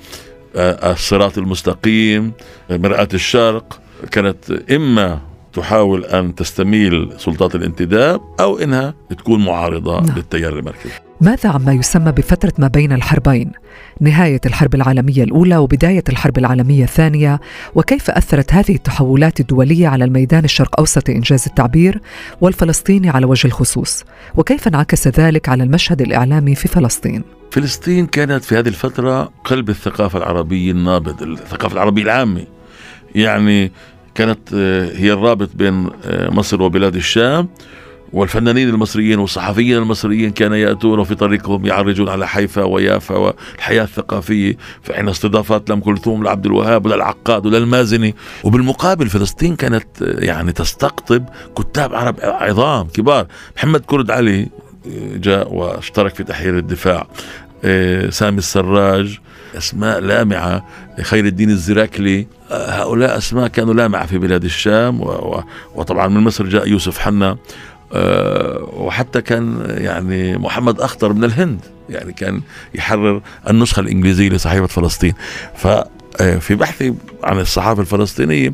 آه، 0.56 0.92
الصراط 0.92 1.38
المستقيم 1.38 2.32
مرآة 2.70 3.08
الشرق 3.14 3.80
كانت 4.12 4.52
إما 4.72 5.20
تحاول 5.54 6.06
أن 6.06 6.36
تستميل 6.36 7.14
سلطات 7.18 7.56
الانتداب 7.56 8.22
أو 8.40 8.58
إنها 8.58 8.94
تكون 9.10 9.46
معارضة 9.46 10.02
نعم. 10.02 10.16
للتيار 10.16 10.60
المركزي 10.60 11.07
ماذا 11.22 11.50
عما 11.50 11.74
يسمى 11.74 12.12
بفترة 12.12 12.54
ما 12.58 12.68
بين 12.68 12.92
الحربين؟ 12.92 13.52
نهاية 14.02 14.42
الحرب 14.46 14.76
العالمية 14.76 15.24
الأولى 15.24 15.58
وبداية 15.58 16.04
الحرب 16.10 16.38
العالمية 16.38 16.84
الثانية 16.84 17.40
وكيف 17.76 18.10
أثرت 18.10 18.54
هذه 18.54 18.76
التحولات 18.76 19.40
الدولية 19.40 19.88
على 19.88 20.06
الميدان 20.06 20.44
الشرق 20.44 20.80
أوسط 20.80 21.10
إنجاز 21.10 21.46
التعبير 21.48 22.02
والفلسطيني 22.42 23.10
على 23.10 23.26
وجه 23.26 23.48
الخصوص 23.48 24.04
وكيف 24.36 24.68
انعكس 24.68 25.08
ذلك 25.08 25.50
على 25.50 25.64
المشهد 25.64 26.02
الإعلامي 26.02 26.56
في 26.56 26.68
فلسطين؟ 26.68 27.24
فلسطين 27.52 28.06
كانت 28.06 28.44
في 28.44 28.56
هذه 28.56 28.68
الفترة 28.68 29.32
قلب 29.44 29.70
الثقافة 29.70 30.20
العربية 30.20 30.72
النابض 30.72 31.24
الثقافة 31.24 31.74
العربية 31.74 32.04
العامة 32.04 32.46
يعني 33.16 33.72
كانت 34.16 34.40
آه، 34.54 34.92
هي 34.96 35.14
الرابط 35.14 35.50
بين 35.56 35.90
آه، 36.06 36.30
مصر 36.30 36.62
وبلاد 36.62 36.96
الشام 36.96 37.48
والفنانين 38.14 38.70
المصريين 38.70 39.20
والصحفيين 39.20 39.78
المصريين 39.78 40.32
كانوا 40.32 40.58
يأتون 40.58 41.04
في 41.04 41.16
طريقهم 41.16 41.66
يعرجون 41.66 42.10
على 42.10 42.28
حيفا 42.28 42.64
ويافا 42.64 43.16
والحياة 43.16 43.84
الثقافية. 43.84 44.58
فإن 44.84 45.10
استضافات 45.10 45.70
لأم 45.70 45.80
كلثوم 45.80 46.24
لعبد 46.24 46.46
الوهاب 46.46 46.86
وللعقاد 46.86 47.46
وللمازني 47.46 48.16
وبالمقابل 48.44 49.10
فلسطين 49.10 49.56
كانت 49.56 49.88
يعني 50.02 50.52
تستقطب 50.52 51.26
كتاب 51.58 51.94
عرب 51.94 52.16
عظام 52.22 52.88
كبار. 52.88 53.28
محمد 53.58 53.82
كرد 53.86 54.12
علي 54.12 54.48
جاء 55.16 55.54
واشترك 55.54 56.16
في 56.16 56.24
تحرير 56.24 56.58
الدفاع. 56.58 57.08
إيه، 57.64 58.10
سامي 58.10 58.38
السراج 58.38 59.20
أسماء 59.58 60.00
لامعة 60.00 60.68
خير 61.02 61.26
الدين 61.26 61.50
الزراكلي. 61.50 62.28
هؤلاء 62.52 63.18
أسماء 63.18 63.48
كانوا 63.48 63.74
لامعة 63.74 64.06
في 64.06 64.18
بلاد 64.18 64.44
الشام 64.44 65.02
وطبعا 65.76 66.08
من 66.08 66.22
مصر 66.22 66.46
جاء 66.46 66.68
يوسف 66.68 67.00
حنا. 67.00 67.30
آه، 67.30 67.38
وحتى 68.74 69.22
كان 69.22 69.76
يعني 69.78 70.38
محمد 70.38 70.82
أخطر 70.82 71.14
من 71.14 71.24
الهند 71.24 71.60
يعني 71.90 72.14
كان 72.14 72.42
يحرر 72.76 73.22
النسخة 73.50 73.80
الإنجليزية 73.80 74.30
لصحيفة 74.30 74.68
فلسطين. 74.68 75.14
ف 75.56 75.68
آه، 76.22 76.38
في 76.38 76.56
بحثي 76.56 76.94
عن 77.24 77.40
الصحافة 77.40 77.82
الفلسطينية 77.82 78.54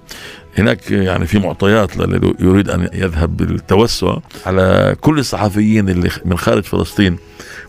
هناك 0.58 0.92
يعني 0.92 1.28
في 1.28 1.40
معطيات 1.40 1.98
للي 1.98 2.34
يريد 2.40 2.70
أن 2.70 2.90
يذهب 2.94 3.38
بالتوسع 3.38 4.18
على 4.46 4.96
كل 5.02 5.20
الصحفيين 5.20 5.90
اللي 5.90 6.10
من 6.26 6.38
خارج 6.38 6.64
فلسطين 6.64 7.18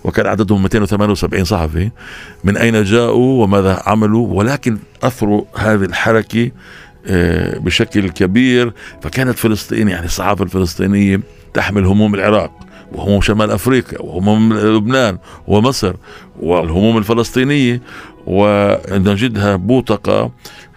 وكان 0.05 0.27
عددهم 0.27 0.63
278 0.63 1.45
صحفي 1.45 1.91
من 2.45 2.57
أين 2.57 2.85
جاءوا 2.85 3.43
وماذا 3.43 3.83
عملوا؟ 3.87 4.29
ولكن 4.29 4.79
اثروا 5.03 5.45
هذه 5.57 5.85
الحركة 5.85 6.51
آه، 7.07 7.59
بشكل 7.59 8.09
كبير 8.09 8.73
فكانت 9.03 9.39
فلسطين 9.39 9.89
يعني 9.89 10.07
الصحافة 10.07 10.45
الفلسطينية 10.45 11.21
تحمل 11.55 11.85
هموم 11.85 12.15
العراق 12.15 12.51
وهموم 12.93 13.21
شمال 13.21 13.51
أفريقيا 13.51 14.03
وهموم 14.03 14.53
لبنان 14.53 15.19
ومصر 15.47 15.95
والهموم 16.41 16.99
الفلسطينية 16.99 17.81
ونجدها 18.27 19.57
بوتقة 19.57 20.31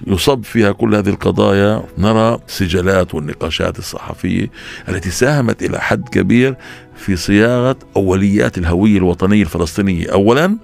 يصب 0.08 0.44
فيها 0.44 0.72
كل 0.72 0.96
هذه 0.96 1.10
القضايا 1.10 1.84
نرى 1.98 2.40
سجلات 2.48 3.16
والنقاشات 3.16 3.80
الصحفية 3.80 4.52
التي 4.90 5.10
ساهمت 5.10 5.64
إلى 5.64 5.80
حد 5.80 6.10
كبير 6.10 6.56
في 6.96 7.16
صياغة 7.16 7.76
أوليات 7.96 8.58
الهوية 8.58 8.98
الوطنية 8.98 9.42
الفلسطينية 9.42 10.12
اولا 10.12 10.58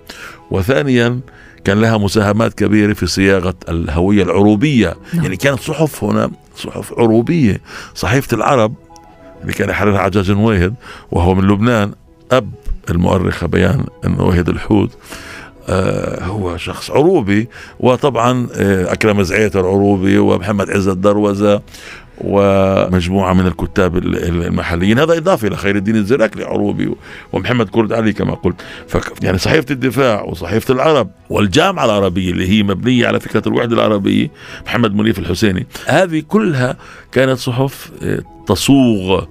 وثانيا 0.52 1.20
كان 1.64 1.82
لها 1.82 1.98
مساهمات 1.98 2.54
كبيرة 2.54 2.94
في 2.94 3.08
صياغة 3.08 3.56
الهوية 3.70 4.24
العروبية 4.24 4.96
نعم. 5.14 5.24
يعني 5.24 5.36
كانت 5.36 5.60
صحف 5.60 6.04
هنا 6.04 6.32
صحف 6.58 6.94
عروبية 6.94 7.62
صحيفة 7.96 8.38
العرب 8.38 8.74
اللي 9.44 9.54
كان 9.54 9.70
يحررها 9.70 10.00
عجاج 10.00 10.32
نويهد 10.32 10.74
وهو 11.12 11.36
من 11.36 11.48
لبنان 11.48 11.92
أب 12.32 12.52
المؤرخة 12.90 13.48
بيان 13.48 13.86
نويهد 14.06 14.50
الحوت 14.50 14.90
آه 15.70 16.24
هو 16.24 16.58
شخص 16.58 16.92
عروبي 16.92 17.50
وطبعا 17.80 18.48
آه 18.56 18.94
أكرم 18.94 19.24
زعيتر 19.24 19.68
عروبي 19.68 20.18
ومحمد 20.18 20.70
عزت 20.70 20.98
دروزة 20.98 21.62
ومجموعة 22.24 23.34
من 23.34 23.48
الكتاب 23.48 23.98
المحليين. 23.98 25.00
هذا 25.00 25.18
إضافة 25.18 25.48
إلى 25.48 25.58
خير 25.58 25.76
الدين 25.76 25.96
الزراكلي 25.96 26.44
عروبي 26.44 26.96
ومحمد 27.34 27.70
كرد 27.70 27.94
علي 27.94 28.14
كما 28.14 28.34
قلت. 28.34 28.62
يعني 29.22 29.38
صحيفة 29.38 29.72
الدفاع 29.72 30.24
وصحيفة 30.24 30.74
العرب 30.74 31.10
والجامعة 31.30 31.86
العربية 31.86 32.32
اللي 32.32 32.50
هي 32.50 32.64
مبنية 32.64 33.08
على 33.08 33.20
فكرة 33.20 33.48
الوحدة 33.48 33.76
العربية 33.76 34.32
محمد 34.66 34.96
منيف 34.96 35.20
الحسيني 35.20 35.68
هذه 35.86 36.24
كلها 36.28 36.78
كانت 37.12 37.38
صحف 37.38 37.92
آه، 38.04 38.20
تصوغ 38.48 39.26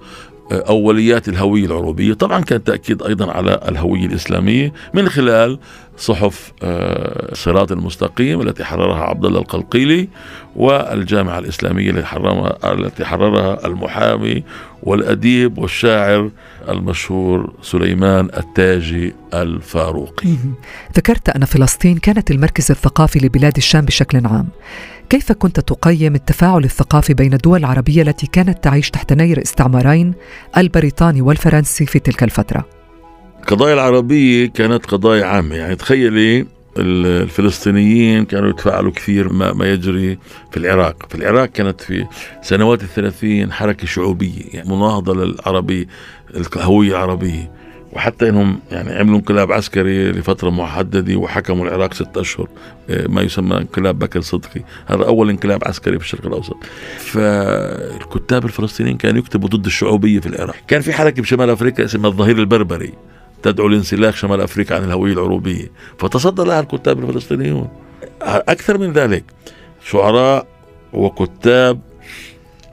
أوليات 0.52 1.28
الهوية 1.28 1.66
العروبية، 1.66 2.14
طبعا 2.14 2.40
كان 2.40 2.64
تأكيد 2.64 3.02
أيضا 3.02 3.32
على 3.32 3.61
الهوية 3.68 4.06
الإسلامية 4.06 4.72
من 4.94 5.08
خلال 5.08 5.58
صحف 6.02 6.52
آه، 6.62 7.32
الصراط 7.32 7.73
المستقيم 7.73 8.40
التي 8.40 8.64
حررها 8.64 9.04
عبد 9.04 9.25
الله 9.25 9.40
القلقيلي 9.40 10.09
والجامعة 10.56 11.38
الإسلامية 11.38 12.04
التي 12.64 13.04
حررها 13.04 13.66
المحامي 13.66 14.44
والأديب 14.82 15.59
والشاعر 15.59 16.30
المشهور 16.68 17.52
سليمان 17.62 18.28
التاجي 18.37 19.14
الفاروقي. 19.35 20.28
ذكرت 20.97 21.28
أن 21.28 21.44
فلسطين 21.44 21.99
كانت 21.99 22.30
المركز 22.30 22.71
الثقافي 22.71 23.18
لبلاد 23.18 23.56
الشام 23.56 23.85
بشكل 23.85 24.26
عام. 24.26 24.49
كيف 25.11 25.32
كنت 25.32 25.61
تقيم 25.61 26.14
التفاعل 26.14 26.64
الثقافي 26.64 27.14
بين 27.14 27.35
الدول 27.35 27.59
العربية 27.59 28.02
التي 28.02 28.26
كانت 28.26 28.64
تعيش 28.64 28.90
تحت 28.90 29.12
نير 29.12 29.42
استعمارين 29.42 30.14
البريطاني 30.56 31.23
والفرنسي 31.23 31.87
في 31.87 31.99
تلك 31.99 32.23
الفترة؟ 32.23 32.81
القضايا 33.42 33.75
العربية 33.75 34.46
كانت 34.46 34.87
قضايا 34.87 35.25
عامة، 35.25 35.54
يعني 35.56 35.76
تخيلي 35.76 36.46
الفلسطينيين 36.78 38.25
كانوا 38.25 38.50
يتفاعلوا 38.50 38.92
كثير 38.92 39.32
ما, 39.32 39.52
ما 39.52 39.72
يجري 39.72 40.18
في 40.50 40.56
العراق. 40.56 41.06
في 41.08 41.14
العراق 41.14 41.46
كانت 41.46 41.80
في 41.80 42.06
سنوات 42.42 42.82
الثلاثين 42.82 43.52
حركة 43.52 43.87
شعوبية 43.87 44.42
يعني 44.52 44.68
مناهضة 44.68 45.14
للعربي 45.14 45.88
الهوية 46.37 46.90
العربية. 46.90 47.50
وحتى 47.92 48.28
إنهم 48.28 48.58
يعني 48.70 48.92
عملوا 48.92 49.16
انقلاب 49.16 49.52
عسكري 49.52 50.12
لفترة 50.12 50.50
محددة 50.50 51.16
وحكموا 51.16 51.66
العراق 51.66 51.94
ست 51.94 52.16
أشهر 52.16 52.49
آه، 52.90 53.06
ما 53.06 53.22
يسمى 53.22 53.56
انقلاب 53.56 53.99
بكر 53.99 54.20
صدقي. 54.20 54.61
هذا 54.87 55.04
أول 55.04 55.30
انقلاب 55.30 55.64
عسكري 55.64 55.99
في 55.99 56.04
الشرق 56.04 56.26
الأوسط. 56.26 56.56
فالكتاب 56.99 58.44
الفلسطينيين 58.44 58.96
كانوا 58.96 59.18
يكتبوا 59.18 59.49
ضد 59.49 59.66
الشعوبية 59.66 60.20
في 60.20 60.26
العراق. 60.26 60.56
كان 60.68 60.80
في 60.80 60.92
حركة 60.92 61.22
بشمال 61.22 61.50
أفريقيا 61.50 61.84
اسمها 61.84 62.11
الظهير 62.11 62.38
البربري. 62.38 62.92
تدعو 63.42 63.68
لانسلاخ 63.68 64.16
شمال 64.16 64.40
أفريقيا 64.40 64.76
عن 64.76 64.84
الهوية 64.84 65.12
العروبية. 65.12 65.70
فتصدى 65.99 66.42
لها 66.42 66.61
الكتاب 66.61 66.99
الفلسطينيون. 66.99 67.68
أكثر 68.22 68.78
من 68.78 68.92
ذلك 68.92 69.25
شعراء 69.84 70.46
وكتاب 70.92 71.80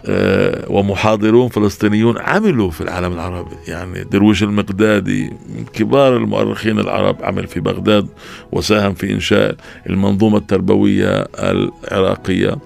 آه، 0.05 0.65
ومحاضرون 0.71 1.49
فلسطينيون 1.49 2.17
عملوا 2.17 2.71
في 2.71 2.81
العالم 2.81 3.13
العربي. 3.13 3.55
يعني 3.67 4.03
درويش 4.03 4.43
المقدادي 4.43 5.29
من 5.29 5.65
كبار 5.73 6.17
المؤرخين 6.17 6.79
العرب 6.79 7.17
عمل 7.21 7.47
في 7.47 7.59
بغداد 7.59 8.07
وساهم 8.51 8.93
في 8.93 9.13
إنشاء 9.13 9.55
المنظومة 9.89 10.37
التربوية 10.37 11.27
العراقية. 11.39 12.57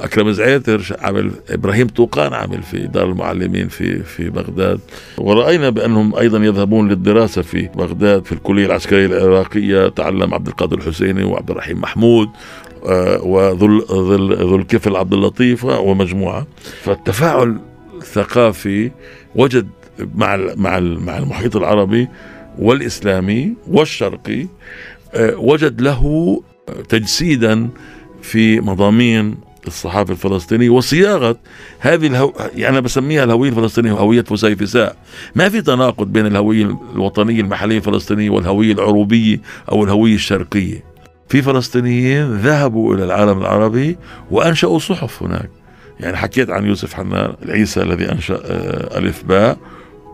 أكرم 0.00 0.32
زعيتر 0.32 0.96
عمل 1.00 1.30
إبراهيم 1.50 1.88
طوقان 1.88 2.32
عمل 2.32 2.62
في 2.62 2.86
دار 2.86 3.04
المعلمين 3.10 3.68
في 3.68 4.02
في 4.02 4.30
بغداد. 4.30 4.80
ورأينا 5.18 5.70
بأنهم 5.70 6.14
أيضا 6.14 6.38
يذهبون 6.38 6.88
للدراسة 6.88 7.42
في 7.42 7.68
بغداد 7.76 8.24
في 8.24 8.32
الكلية 8.32 8.66
العسكرية 8.66 9.06
العراقية. 9.06 9.88
تعلم 9.88 10.34
عبد 10.34 10.46
القادر 10.46 10.78
الحسيني 10.78 11.24
وعبد 11.24 11.50
الرحيم 11.50 11.80
محمود 11.80 12.28
آه، 12.86 13.22
وذو 13.22 13.78
ذو 14.34 14.56
الكفل 14.56 14.96
عبد 14.96 15.12
اللطيف 15.12 15.64
ومجموعة. 15.64 16.46
فالتفاعل 16.82 17.60
الثقافي 18.02 18.90
وجد 19.34 19.68
مع 20.14 20.36
مع 20.36 20.80
مع 20.80 21.18
المحيط 21.18 21.56
العربي 21.56 22.08
والإسلامي 22.58 23.54
والشرقي 23.68 24.46
آه، 25.14 25.36
وجد 25.36 25.80
له 25.80 26.42
تجسيدا 26.88 27.68
في 28.22 28.60
مضامين 28.60 29.34
الصحافة 29.66 30.12
الفلسطينية 30.12 30.70
وصياغة 30.70 31.36
هذه 31.78 32.06
الهو... 32.06 32.32
يعني 32.54 32.68
أنا 32.68 32.80
بسميها 32.80 33.24
الهوية 33.24 33.50
الفلسطينية 33.50 33.92
وهوية 33.92 34.22
فسيفساء. 34.22 34.96
ما 35.34 35.48
في 35.48 35.62
تناقض 35.62 36.12
بين 36.12 36.26
الهوية 36.26 36.78
الوطنية 36.94 37.40
المحلية 37.40 37.76
الفلسطينية 37.76 38.30
والهوية 38.30 38.72
العروبية 38.72 39.40
أو 39.72 39.84
الهوية 39.84 40.14
الشرقية. 40.14 40.84
في 41.28 41.42
فلسطينيين 41.42 42.36
ذهبوا 42.36 42.94
إلى 42.94 43.04
العالم 43.04 43.38
العربي 43.38 43.96
وأنشأوا 44.30 44.78
صحف 44.78 45.22
هناك. 45.22 45.50
يعني 46.00 46.16
حكيت 46.16 46.50
عن 46.50 46.66
يوسف 46.66 46.94
حنان 46.94 47.32
العيسى 47.42 47.82
الذي 47.82 48.12
أنشأ 48.12 48.40
آه، 48.44 48.98
ألف 48.98 49.24
باء 49.24 49.58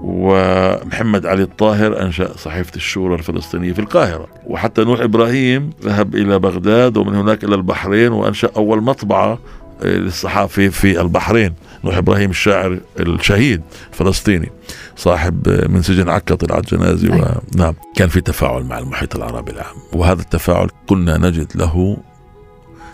ومحمد 0.02 1.26
علي 1.26 1.42
الطاهر 1.42 2.02
أنشأ 2.02 2.36
صحيفة 2.36 2.76
الشورى 2.76 3.14
الفلسطينية 3.14 3.72
في 3.72 3.78
القاهرة. 3.78 4.26
وحتى 4.46 4.84
نوح 4.84 5.00
إبراهيم 5.00 5.70
ذهب 5.82 6.14
إلى 6.14 6.38
بغداد 6.38 6.96
ومن 6.96 7.14
هناك 7.14 7.44
إلى 7.44 7.54
البحرين 7.54 8.12
وأنشأ 8.12 8.50
أول 8.56 8.82
مطبعة 8.82 9.38
آه، 9.82 9.86
للصحافة 9.86 10.68
في 10.68 11.00
البحرين. 11.00 11.54
نوح 11.84 11.96
إبراهيم 11.96 12.30
الشاعر 12.30 12.80
الشهيد 13.00 13.62
الفلسطيني 13.92 14.50
صاحب 14.96 15.48
آه، 15.48 15.68
من 15.68 15.82
سجن 15.82 16.08
عكا 16.08 16.34
طلعت 16.34 16.74
جنازي. 16.74 17.12
أيوة. 17.12 17.42
ونعم. 17.54 17.74
كان 17.96 18.08
في 18.08 18.20
تفاعل 18.20 18.62
مع 18.62 18.78
المحيط 18.78 19.16
العربي 19.16 19.52
العام. 19.52 19.76
وهذا 19.92 20.22
التفاعل 20.22 20.68
كنا 20.86 21.18
نجد 21.18 21.52
له 21.54 21.96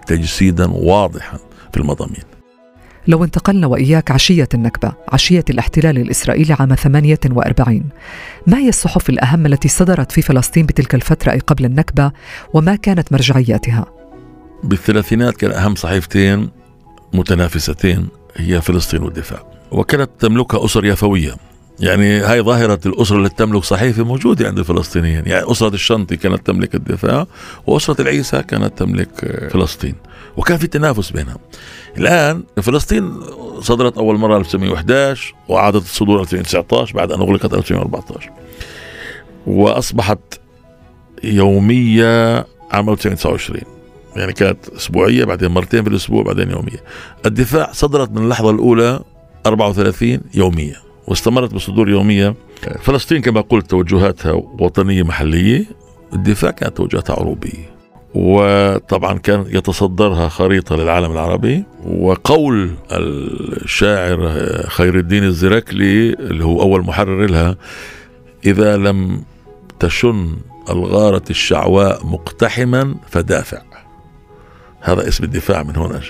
تجسيدا 0.07 0.71
واضحا 0.71 1.39
في 1.73 1.81
المضامين. 1.81 2.34
لو 3.09 3.25
انتقلنا 3.25 3.67
وإياك 3.67 4.11
عشية 4.11 4.49
النكبة 4.55 4.93
عشية 5.13 5.45
الاحتلال 5.51 5.99
الإسرائيلي 5.99 6.57
عام 6.59 6.75
48 6.75 7.83
ما 8.47 8.59
هي 8.59 8.69
الصحف 8.69 9.11
الأهم 9.11 9.47
التي 9.47 9.69
صدرت 9.69 10.13
في 10.13 10.23
فلسطين 10.23 10.67
بتلك 10.67 10.95
الفترة 10.95 11.33
أي 11.33 11.39
قبل 11.39 11.65
النكبة 11.65 12.13
وما 12.55 12.77
كانت 12.77 13.13
مرجعياتها؟ 13.13 13.87
بالثلاثينات 14.65 15.37
كان 15.37 15.51
أهم 15.51 15.75
صحيفتين 15.75 16.51
متنافستين 17.13 18.09
هي 18.37 18.61
فلسطين 18.61 19.03
والدفاع. 19.03 19.43
وكانت 19.71 20.11
تملكها 20.19 20.65
أسر 20.65 20.85
يافوية 20.85 21.35
يعني 21.81 22.21
هاي 22.21 22.41
ظاهرة 22.41 22.81
الأسرة 22.87 23.17
اللي 23.17 23.29
تملك 23.29 23.65
صحيفة 23.65 24.05
موجودة 24.05 24.47
عند 24.47 24.59
الفلسطينيين. 24.59 25.23
يعني 25.27 25.51
أسرة 25.51 25.75
الشنطي 25.75 26.17
كانت 26.17 26.47
تملك 26.47 26.75
الدفاع 26.75 27.27
وأسرة 27.67 28.03
العيسى 28.03 28.43
كانت 28.43 28.79
تملك 28.79 29.49
فلسطين. 29.53 29.95
وكان 30.37 30.59
في 30.59 30.67
تنافس 30.67 31.11
بينهم. 31.11 31.39
الآن 31.99 32.43
فلسطين 32.63 33.21
صدرت 33.61 33.99
أول 33.99 34.19
مرة 34.19 34.37
1911 34.37 35.35
وأعادت 35.49 35.83
الصدور 35.83 36.21
2019 36.21 36.95
بعد 36.97 37.13
أن 37.13 37.21
أغلقت 37.21 37.55
2014 37.55 38.31
وأصبحت 39.47 40.19
يومية 41.25 42.47
عام 42.71 42.91
1929 42.91 43.61
يعني 44.17 44.33
كانت 44.33 44.69
أسبوعية 44.69 45.25
بعدين 45.25 45.51
مرتين 45.51 45.83
في 45.83 45.91
الأسبوع 45.91 46.23
بعدين 46.23 46.51
يومية. 46.51 46.85
الدفاع 47.27 47.73
صدرت 47.73 48.11
من 48.11 48.19
اللحظة 48.25 48.51
الأولى 48.51 49.01
34 49.47 50.21
يومية 50.35 50.77
واستمرت 51.07 51.55
بصدور 51.55 51.89
يومية. 51.89 52.35
فلسطين 52.83 53.21
كما 53.21 53.41
قلت 53.41 53.71
توجهاتها 53.71 54.33
وطنية 54.33 55.03
محلية 55.03 55.65
الدفاع 56.13 56.51
كانت 56.51 56.77
توجهاتها 56.77 57.15
عروبية. 57.15 57.74
وطبعا 58.15 59.19
كان 59.19 59.45
يتصدرها 59.49 60.29
خريطة 60.29 60.77
للعالم 60.77 61.13
العربي 61.13 61.65
وقول 61.87 62.71
الشاعر 62.93 64.33
خير 64.69 64.99
الدين 64.99 65.25
الزركلي 65.25 66.13
اللي 66.13 66.45
هو 66.45 66.63
أول 66.63 66.83
محرر 66.83 67.27
لها 67.27 67.57
إذا 68.47 68.77
لم 68.77 69.23
تشن 69.81 70.37
الغارة 70.71 71.23
الشعواء 71.31 72.07
مقتحما 72.07 72.95
فدافع. 73.09 73.63
هذا 74.81 75.09
اسم 75.09 75.25
الدفاع 75.25 75.63
من 75.63 75.77
هنا 75.77 76.01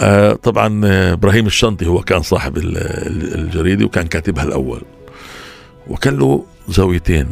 آه 0.00 0.32
طبعا 0.32 0.80
إبراهيم 1.12 1.46
الشنطي 1.46 1.86
هو 1.86 2.00
كان 2.00 2.22
صاحب 2.22 2.56
الجريدة 2.56 3.84
وكان 3.84 4.06
كاتبها 4.06 4.44
الأول. 4.44 4.82
وكان 5.88 6.18
له 6.18 6.44
زاويتين. 6.68 7.26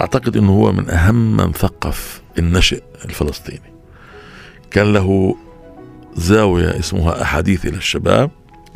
أعتقد 0.00 0.36
إنه 0.36 0.52
هو 0.52 0.72
من 0.72 0.90
أهم 0.90 1.36
من 1.36 1.52
ثقف 1.52 2.22
النشء 2.38 2.82
الفلسطيني. 3.04 3.72
كان 4.70 4.92
له 4.92 5.36
زاوية 6.16 6.78
اسمها 6.78 7.22
أحاديث 7.22 7.66
إلى 7.66 7.76
الشباب 7.76 8.30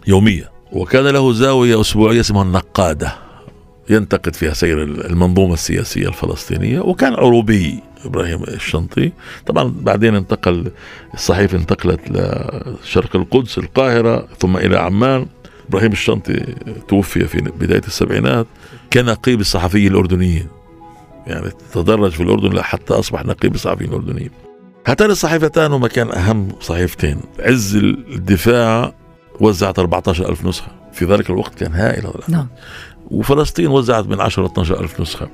يومية 0.07 0.51
وكان 0.73 1.07
له 1.07 1.33
زاوية 1.33 1.81
أسبوعية 1.81 2.21
اسمها 2.21 2.43
النقادة 2.43 3.15
ينتقد 3.91 4.37
فيها 4.37 4.53
سير 4.53 4.83
المنظومة 4.83 5.55
السياسية 5.55 6.09
الفلسطينية 6.09 6.81
وكان 6.81 7.15
عروبي 7.15 7.81
إبراهيم 8.05 8.43
الشنطي. 8.43 9.13
طبعا 9.47 9.75
بعدين 9.81 10.15
انتقل 10.15 10.71
الصحيفة 11.15 11.59
انتقلت 11.59 12.01
لشرق 12.11 13.17
القدس 13.17 13.59
القاهرة 13.59 14.29
ثم 14.39 14.57
إلى 14.57 14.79
عمان. 14.79 15.27
إبراهيم 15.69 15.93
الشنطي 15.93 16.55
توفي 16.89 17.27
في 17.27 17.41
بداية 17.41 17.83
السبعينات 17.87 18.47
كنقيب 18.93 19.41
الصحفيين 19.41 19.93
الأردنيين. 19.93 20.47
يعني 21.27 21.51
تدرج 21.73 22.11
في 22.11 22.23
الأردن 22.23 22.63
حتى 22.63 22.95
أصبح 22.95 23.25
نقيب 23.25 23.55
الصحفيين 23.55 23.91
الأردنيين 23.91 24.31
هاتان 24.87 25.11
الصحيفتان 25.11 25.73
هما 25.73 25.89
كان 25.89 26.13
أهم 26.13 26.49
صحيفتين. 26.61 27.21
عز 27.39 27.77
الدفاع 27.77 28.95
وزعت 29.41 29.79
14 29.79 30.29
ألف 30.29 30.45
نسخة. 30.45 30.69
في 30.93 31.05
ذلك 31.05 31.31
الوقت 31.31 31.55
كان 31.55 31.75
هائل 31.75 32.13
نعم. 32.29 32.49
وفلسطين 33.11 33.67
وزعت 33.67 34.07
من 34.07 34.21
10 34.21 34.43
ل 34.43 34.47
12 34.47 34.81
ألف 34.81 35.01
نسخة. 35.01 35.29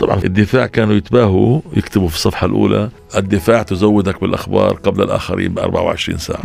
طبعا 0.00 0.16
الدفاع 0.24 0.66
كانوا 0.66 0.94
يتباهوا 0.94 1.60
يكتبوا 1.76 2.08
في 2.08 2.14
الصفحة 2.14 2.46
الأولى 2.46 2.90
الدفاع 3.16 3.62
تزودك 3.62 4.20
بالأخبار 4.20 4.74
قبل 4.74 5.02
الآخرين 5.02 5.54
ب 5.54 5.58
24 5.58 6.18
ساعة. 6.18 6.42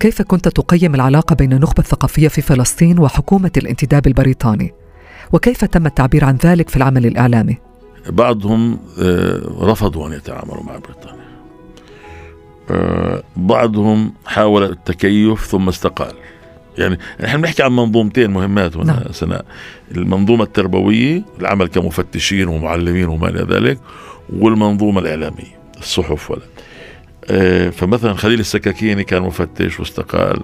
كيف 0.00 0.22
كنت 0.22 0.48
تقيم 0.48 0.94
العلاقة 0.94 1.34
بين 1.34 1.52
النخبة 1.52 1.78
الثقافية 1.78 2.28
في 2.28 2.42
فلسطين 2.42 2.98
وحكومة 2.98 3.50
الانتداب 3.56 4.06
البريطاني؟ 4.06 4.74
وكيف 5.32 5.64
تم 5.64 5.86
التعبير 5.86 6.24
عن 6.24 6.36
ذلك 6.44 6.68
في 6.68 6.76
العمل 6.76 7.06
الإعلامي؟ 7.06 7.58
بعضهم 8.08 8.78
آه، 9.02 9.40
رفضوا 9.60 10.06
أن 10.06 10.12
يتعاملوا 10.12 10.62
مع 10.62 10.78
بريطانيا. 10.78 11.26
آه، 12.70 13.22
بعضهم 13.36 14.12
حاول 14.26 14.62
التكيف 14.62 15.44
ثم 15.44 15.68
استقال. 15.68 16.12
يعني 16.78 16.98
نحن 17.20 17.40
بنحكي 17.40 17.62
عن 17.62 17.72
منظومتين 17.72 18.30
مهمات 18.30 18.76
هنا 18.76 18.92
نعم. 18.92 19.12
سناء 19.12 19.44
المنظومة 19.90 20.44
التربوية 20.44 21.22
العمل 21.40 21.66
كمفتشين 21.66 22.48
ومعلمين 22.48 23.08
وما 23.08 23.28
إلى 23.28 23.42
ذلك 23.42 23.78
والمنظومة 24.32 25.00
الإعلامية 25.00 25.58
الصحف 25.78 26.30
ولا. 26.30 26.42
آه، 27.30 27.70
فمثلا 27.70 28.14
خليل 28.14 28.40
السكاكيني 28.40 29.04
كان 29.04 29.22
مفتش 29.22 29.80
واستقال. 29.80 30.42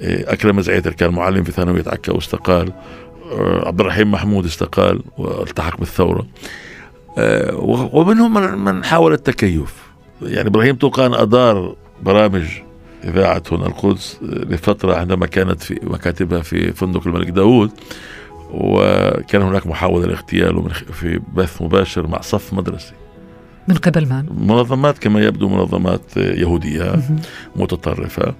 أكرم 0.00 0.60
زعيتر 0.60 0.92
كان 0.92 1.10
معلم 1.10 1.42
في 1.42 1.52
ثانوية 1.52 1.84
عكا 1.86 2.12
واستقال. 2.12 2.72
عبد 3.40 3.80
الرحيم 3.80 4.10
محمود 4.10 4.44
استقال 4.44 5.00
والتحق 5.18 5.78
بالثورة. 5.78 6.26
ومنهم 7.92 8.34
من- 8.34 8.58
من 8.58 8.84
حاول 8.84 9.12
التكيف. 9.12 9.74
يعني 10.22 10.48
إبراهيم 10.48 10.76
طوقان 10.76 11.14
أدار 11.14 11.76
برامج 12.02 12.44
إذاعة 13.04 13.42
هنا 13.52 13.66
القدس 13.66 14.18
لفترة 14.22 14.94
عندما 14.94 15.26
كانت 15.26 15.62
في 15.62 15.80
مكاتبها 15.82 16.40
في 16.40 16.72
فندق 16.72 17.06
الملك 17.06 17.28
داود 17.30 17.70
وكان 18.50 19.42
هناك 19.42 19.66
محاولة 19.66 20.06
لاغتياله 20.06 20.68
في 20.68 21.20
بث 21.34 21.62
مباشر 21.62 22.06
مع 22.06 22.20
صف 22.20 22.52
مدرسي. 22.52 22.92
من 23.68 23.74
قبل 23.74 24.06
من؟ 24.08 24.46
منظمات 24.46 24.98
كما 24.98 25.20
يبدو 25.24 25.48
منظمات 25.48 26.16
يهودية 26.16 26.96
متطرفة 27.56 28.34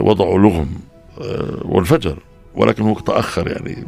وضعوا 0.00 0.38
لغم 0.38 0.68
آه، 1.20 1.58
وانفجر 1.64 2.16
ولكن 2.54 2.82
هو 2.82 2.94
تأخر 2.94 3.48
يعني 3.48 3.86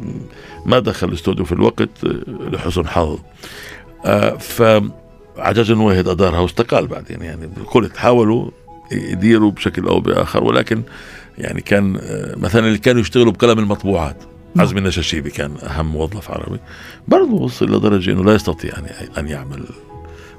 ما 0.65 0.79
دخل 0.79 1.07
الاستوديو 1.07 1.45
في 1.45 1.51
الوقت 1.51 1.89
آه، 2.05 2.49
لحسن 2.49 2.87
حظ. 2.87 3.19
آه، 4.07 4.37
فعجاج 4.37 5.71
النويهد 5.71 6.07
أدارها 6.07 6.39
واستقال 6.39 6.87
بعدين 6.87 7.21
يعني 7.21 7.49
الكل 7.57 7.89
حاولوا 7.97 8.49
يديروا 8.91 9.51
بشكل 9.51 9.87
أو 9.87 9.99
بآخر 9.99 10.43
ولكن 10.43 10.81
يعني 11.37 11.61
كان 11.61 11.95
آه، 12.01 12.35
مثلا 12.37 12.67
اللي 12.67 12.77
كانوا 12.77 13.01
يشتغلوا 13.01 13.31
بقلم 13.31 13.59
المطبوعات 13.59 14.23
عزمي 14.57 14.79
النشاشيبي 14.79 15.29
كان 15.29 15.51
أهم 15.63 15.91
موظف 15.91 16.31
عربي 16.31 16.59
برضه 17.07 17.33
وصل 17.33 17.75
لدرجة 17.75 18.11
أنه 18.11 18.23
لا 18.23 18.35
يستطيع 18.35 18.71
أن 18.77 18.85
أن 19.17 19.27
يعمل 19.27 19.65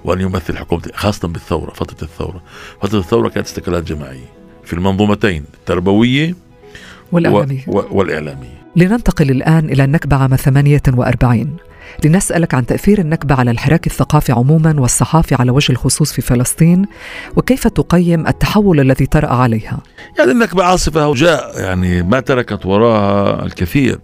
وأن 0.05 0.21
يمثل 0.21 0.57
حكومته 0.57 0.91
خاصة 0.95 1.29
بالثورة 1.29 1.71
فترة 1.71 2.05
الثورة. 2.05 2.43
فترة 2.83 2.99
الثورة 2.99 3.29
كانت 3.29 3.47
استقلالات 3.47 3.85
جماعية 3.85 4.33
في 4.65 4.73
المنظومتين 4.73 5.45
التربوية 5.55 6.35
والإعلامية. 7.13 7.65
و... 7.67 7.79
و... 7.79 7.85
والإعلامية. 7.91 8.59
لننتقل 8.77 9.31
الآن 9.31 9.65
إلى 9.65 9.85
النكبة 9.85 10.17
عام 10.17 10.37
48 10.37 11.57
لنسألك 12.05 12.55
عن 12.55 12.66
تأثير 12.66 12.98
النكبة 12.98 13.35
على 13.35 13.51
الحراك 13.51 13.87
الثقافي 13.87 14.33
عموما 14.33 14.81
والصحافي 14.81 15.35
على 15.35 15.51
وجه 15.51 15.72
الخصوص 15.72 16.12
في 16.12 16.22
فلسطين 16.22 16.87
وكيف 17.37 17.68
تقيم 17.68 18.27
التحول 18.27 18.81
الذي 18.81 19.07
طرأ 19.07 19.29
عليها؟ 19.29 19.79
يعني 20.18 20.31
النكبة 20.31 20.64
عاصفة 20.64 21.09
وجاء 21.09 21.61
يعني 21.61 22.03
ما 22.03 22.20
تركت 22.20 22.66
وراها 22.66 23.44
الكثير 23.44 23.98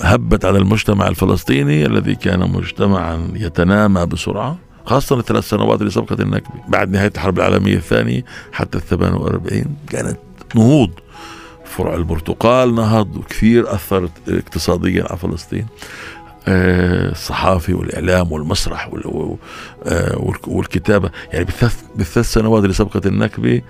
هبت 0.00 0.44
على 0.44 0.58
المجتمع 0.58 1.08
الفلسطيني 1.08 1.86
الذي 1.86 2.14
كان 2.14 2.40
مجتمعا 2.40 3.28
يتنامى 3.34 4.06
بسرعة 4.06 4.58
خاصة 4.86 5.18
الثلاث 5.18 5.48
سنوات 5.48 5.80
اللي 5.80 5.90
سبقت 5.90 6.20
النكبة. 6.20 6.54
بعد 6.68 6.90
نهاية 6.90 7.12
الحرب 7.14 7.38
العالمية 7.38 7.76
الثانية 7.76 8.24
حتى 8.52 8.78
ال 8.78 8.82
48 8.82 9.64
كانت 9.90 10.18
نهوض. 10.54 10.90
فرع 11.64 11.94
البرتقال 11.94 12.74
نهض 12.74 13.16
وكثير 13.16 13.74
أثرت 13.74 14.10
اقتصاديا 14.28 15.04
على 15.04 15.18
فلسطين. 15.18 15.66
الصحافي 16.48 17.74
والإعلام 17.74 18.32
والمسرح 18.32 18.86
آه، 19.86 20.16
والك- 20.18 20.48
والكتابة. 20.48 21.10
يعني 21.32 21.44
بالثلاث 21.96 22.32
سنوات 22.32 22.62
اللي 22.62 22.74
سبقت 22.74 23.06
النكبة 23.06 23.62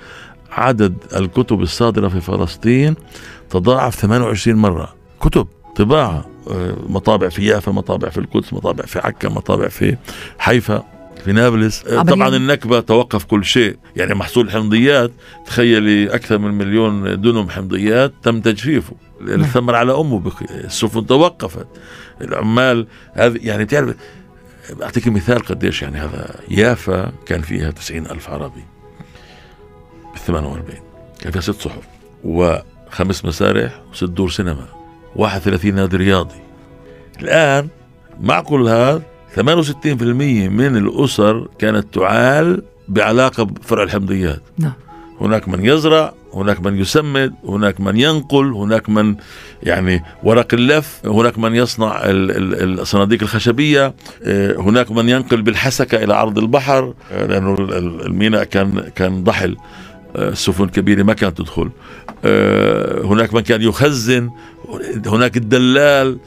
عدد 0.51 0.95
الكتب 1.17 1.63
الصادرة 1.63 2.09
في 2.09 2.21
فلسطين 2.21 2.95
تضاعف 3.51 3.97
28 3.97 4.57
مرة. 4.57 4.95
كتب 5.21 5.47
طباعة 5.77 6.25
آه، 6.51 6.75
مطابع 6.89 7.29
في 7.29 7.47
يافا 7.47 7.73
مطابع 7.73 8.09
في 8.09 8.19
القدس 8.19 8.53
مطابع 8.53 8.85
في 8.85 8.99
عكا 8.99 9.29
مطابع 9.29 9.69
في 9.69 9.97
حيفا 10.39 10.85
في 11.25 11.33
نابلس. 11.33 11.87
آه،. 11.87 12.03
طبعا 12.03 12.29
النكبة 12.37 12.81
توقف 12.81 13.25
كل 13.25 13.45
شيء. 13.45 13.77
يعني 13.97 14.15
محصول 14.15 14.47
الحمضيات 14.47 15.11
تخيلي 15.47 16.15
أكثر 16.15 16.39
من 16.39 16.51
مليون 16.55 17.21
دنم 17.21 17.51
حمضيات 17.51 18.13
تم 18.23 18.41
تجفيفه. 18.41 18.93
الثمر 19.21 19.75
على 19.75 19.93
أمه 19.93 20.19
بقي 20.19 20.47
السفن 20.51 21.07
توقفت. 21.07 21.67
العمال 22.21 22.87
هذه 23.13 23.39
يعني 23.43 23.65
بتعرف 23.65 23.95
أعطيك 24.83 25.09
مثال 25.09 25.39
قديش 25.45 25.83
يعني 25.83 25.99
هذا 25.99 26.41
يافا 26.49 27.13
كان 27.27 27.43
فيها 27.43 27.71
90 27.71 28.07
ألف 28.07 28.31
عربي 28.31 28.65
بال 30.13 30.21
48 30.27 30.79
كان 31.21 31.33
فيها 31.33 31.41
ست 31.41 31.61
صحف 31.61 31.83
وخمس 32.25 33.25
مسارح 33.25 33.81
وست 33.91 34.05
دور 34.05 34.31
سينما. 34.31 34.67
31 35.17 35.75
نادي 35.75 35.97
رياضي. 35.97 36.41
الآن 37.21 37.69
مع 38.21 38.41
كل 38.41 38.69
هذا 38.69 39.03
68% 39.37 39.41
من 40.49 40.77
الأسر 40.77 41.49
كانت 41.59 41.95
تعال 41.95 42.63
بعلاقة 42.89 43.43
بفرع 43.43 43.83
الحمضيات. 43.83 44.43
نعم. 44.59 44.73
هناك 45.21 45.49
من 45.49 45.65
يزرع 45.65 46.15
هناك 46.43 46.61
من 46.67 46.79
يسمد 46.79 47.35
هناك 47.49 47.81
من 47.81 47.97
ينقل 47.97 48.53
هناك 48.53 48.89
من 48.89 49.17
يعني 49.63 50.03
ورق 50.23 50.55
اللف 50.55 51.01
هناك 51.07 51.39
من 51.39 51.55
يصنع 51.55 52.01
ال- 52.05 52.31
ال- 52.63 52.81
الصناديق 52.81 53.23
الخشبية 53.23 53.95
آه، 54.25 54.57
هناك 54.57 54.91
من 54.91 55.09
ينقل 55.09 55.43
بالحسكة 55.43 56.05
إلى 56.05 56.15
عرض 56.15 56.39
البحر 56.39 56.95
آه، 57.13 57.27
لأنه 57.27 57.55
ال- 57.55 57.75
ال- 57.75 58.07
الميناء 58.07 58.45
كان 58.45 58.81
كان 58.95 59.25
ضحل 59.25 59.57
آه، 60.17 60.29
السفن 60.29 60.65
الكبيرة 60.65 61.03
ما 61.03 61.13
كانت 61.13 61.39
تدخل. 61.39 61.71
آه، 62.25 63.03
هناك 63.03 63.35
من 63.35 63.41
كان 63.41 63.63
يخزن 63.63 64.31
هناك 65.07 65.37
الدلال 65.37 66.19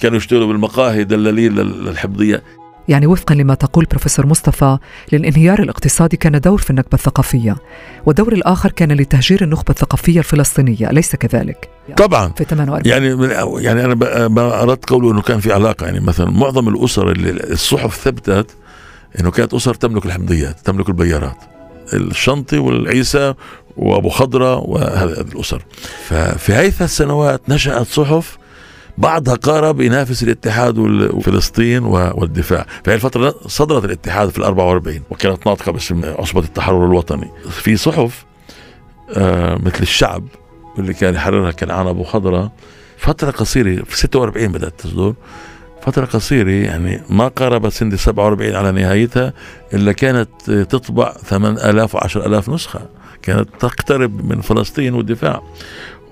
كانوا 0.00 0.16
يشتغلوا 0.16 0.46
بالمقاهي 0.46 1.04
دلالين 1.04 1.54
لل- 1.54 1.84
للحمضية 1.84 2.42
يعني 2.88 3.06
وفقا 3.06 3.34
لما 3.34 3.54
تقول 3.54 3.84
بروفيسور 3.84 4.26
مصطفى 4.26 4.78
للانهيار 5.12 5.62
الاقتصادي 5.62 6.16
كان 6.16 6.40
دور 6.40 6.58
في 6.58 6.70
النكبة 6.70 6.94
الثقافية 6.94 7.56
والدور 8.06 8.32
الآخر 8.32 8.70
كان 8.70 8.92
لتهجير 8.92 9.44
النخبة 9.44 9.70
الثقافية 9.70 10.18
الفلسطينية 10.18 10.90
أليس 10.90 11.16
كذلك؟ 11.16 11.68
طبعا. 11.96 12.32
في 12.36 12.44
48 12.44 12.92
يعني 12.92 13.14
من 13.14 13.30
يعني 13.64 13.84
أنا 13.84 14.28
ما 14.28 14.62
أردت 14.62 14.90
قوله 14.90 15.12
إنه 15.12 15.22
كان 15.22 15.40
في 15.40 15.52
علاقة 15.52 15.86
يعني 15.86 16.00
مثلا 16.00 16.30
معظم 16.30 16.68
الأسر 16.68 17.10
اللي 17.10 17.30
الصحف 17.30 17.96
ثبتت 17.96 18.50
إنه 19.20 19.30
كانت 19.30 19.54
أسر 19.54 19.74
تملك 19.74 20.06
الحمضيات 20.06 20.60
تملك 20.60 20.88
البيارات 20.88 21.36
الشنطي 21.92 22.58
والعيسى 22.58 23.34
وأبو 23.76 24.08
خضرة 24.08 24.56
وهذه 24.56 25.20
الأسر. 25.20 25.62
ففي 26.08 26.52
هذه 26.52 26.72
السنوات 26.80 27.40
نشأت 27.48 27.86
صحف 27.86 28.37
بعضها 28.98 29.34
قارب 29.34 29.80
ينافس 29.80 30.22
الاتحاد 30.22 30.78
وفلسطين 30.78 31.82
والدفاع. 31.84 32.66
في 32.84 32.90
هذه 32.90 32.94
الفترة 32.94 33.34
صدرت 33.46 33.84
الاتحاد 33.84 34.28
في 34.28 34.38
ال 34.38 34.44
44 34.44 35.00
وكانت 35.10 35.46
ناطقة 35.46 35.72
باسم 35.72 36.00
عصبة 36.04 36.40
التحرر 36.40 36.86
الوطني. 36.86 37.30
في 37.50 37.76
صحف 37.76 38.24
آه 39.16 39.54
مثل 39.54 39.82
الشعب 39.82 40.24
اللي 40.78 40.94
كان 40.94 41.14
يحررها 41.14 41.50
كنعان 41.50 41.86
أبو 41.86 42.04
خضرة. 42.04 42.52
فترة 42.96 43.30
قصيرة 43.30 43.82
في 43.84 43.96
46 43.98 44.52
بدأت 44.52 44.80
تصدر. 44.80 45.14
فترة 45.82 46.04
قصيرة 46.04 46.50
يعني 46.50 47.02
ما 47.10 47.28
قاربت 47.28 47.72
سنة 47.72 47.96
47 47.96 48.54
على 48.54 48.72
نهايتها 48.72 49.32
إلا 49.74 49.92
كانت 49.92 50.28
آه، 50.50 50.62
تطبع 50.62 51.12
8000 51.12 51.94
و 51.94 51.98
10000 51.98 52.48
نسخة. 52.48 52.80
كانت 53.22 53.48
تقترب 53.60 54.24
من 54.32 54.40
فلسطين 54.40 54.94
والدفاع. 54.94 55.42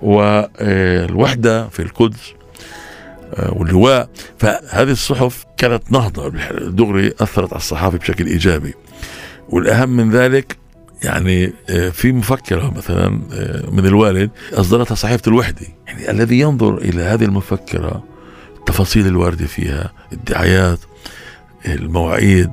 والوحدة 0.03 1.68
في 1.68 1.83
القدس 1.83 2.31
آه، 2.31 2.45
واللواء. 3.49 4.09
فهذه 4.39 4.91
الصحف 4.91 5.45
كانت 5.57 5.93
نهضة 5.93 6.29
دغري 6.69 7.12
أثرت 7.21 7.53
على 7.53 7.61
الصحافة 7.61 7.99
بشكل 7.99 8.27
إيجابي. 8.27 8.75
والأهم 9.49 9.89
من 9.89 10.11
ذلك 10.11 10.57
يعني 11.03 11.53
آه، 11.71 11.89
في 11.89 12.12
مفكرة 12.12 12.73
مثلا 12.77 13.21
آه، 13.33 13.71
من 13.71 13.87
الوالد 13.87 14.31
أصدرتها 14.53 14.95
صحيفة 14.95 15.23
الوحدة 15.29 15.67
يعني 15.87 16.11
الذي 16.11 16.41
ينظر 16.41 16.79
إلى 16.79 17.03
هذه 17.03 17.25
المفكرة 17.25 18.05
التفاصيل 18.59 19.07
الواردة 19.07 19.47
فيها 19.47 19.93
الدعايات 20.12 20.79
المواعيد 21.67 22.51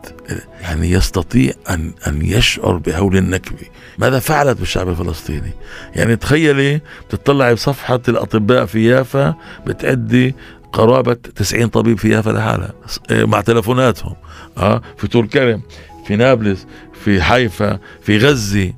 يعني 0.62 0.92
يستطيع 0.92 1.54
أن 1.70 1.94
أن 2.08 2.26
يشعر 2.26 2.78
بهول 2.78 3.18
النكبة. 3.18 3.68
ماذا 3.98 4.20
فعلت 4.20 4.60
بالشعب 4.60 4.90
الفلسطيني؟ 4.90 5.52
يعني 5.96 6.16
تخيلي 6.16 6.82
بتطلعي 7.10 7.54
بصفحة 7.54 8.02
الأطباء 8.08 8.66
في 8.66 8.86
يافا 8.86 9.36
بتعدي 9.68 10.36
قرابة 10.74 11.14
90 11.14 11.68
طبيب 11.68 11.98
في 11.98 12.10
يافا 12.10 12.30
لحالها 12.30 12.74
آه، 13.12 13.24
مع 13.26 13.42
تلفوناتهم. 13.42 14.16
آه 14.58 14.82
في 14.98 15.08
طول 15.08 15.28
كرم 15.28 15.62
في 16.06 16.16
نابلس 16.16 16.68
في 17.04 17.22
حيفا 17.22 17.80
في 18.02 18.18
غزة. 18.18 18.74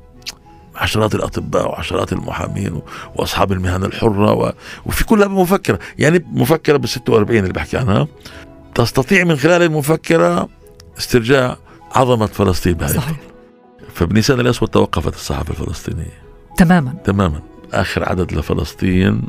عشرات 0.76 1.16
الأطباء 1.16 1.68
وعشرات 1.70 2.14
المحامين 2.14 2.82
وأصحاب 3.16 3.52
المهن 3.52 3.84
الحرة 3.84 4.34
و... 4.34 4.54
وفي 4.86 5.06
كلها 5.06 5.28
مفكره 5.28 5.80
يعني 6.00 6.26
مفكره 6.32 6.78
بال 6.78 6.90
46 6.90 7.40
اللي 7.40 7.54
بحكي 7.54 7.78
عنها. 7.78 8.08
تستطيع 8.76 9.24
من 9.24 9.36
خلال 9.36 9.62
المفكرة 9.62 10.50
استرجاع 10.98 11.58
عظمة 11.92 12.26
فلسطين 12.26 12.74
بهذه 12.74 12.96
صحيح. 12.96 13.18
فبنيسان 13.94 14.40
الأسود 14.40 14.70
توقفت 14.70 15.14
الصحافة 15.16 15.52
الفلسطينية. 15.52 16.22
تماما. 16.58 16.96
تماما. 17.04 17.42
آخر 17.74 18.10
عدد 18.10 18.34
لفلسطين 18.34 19.22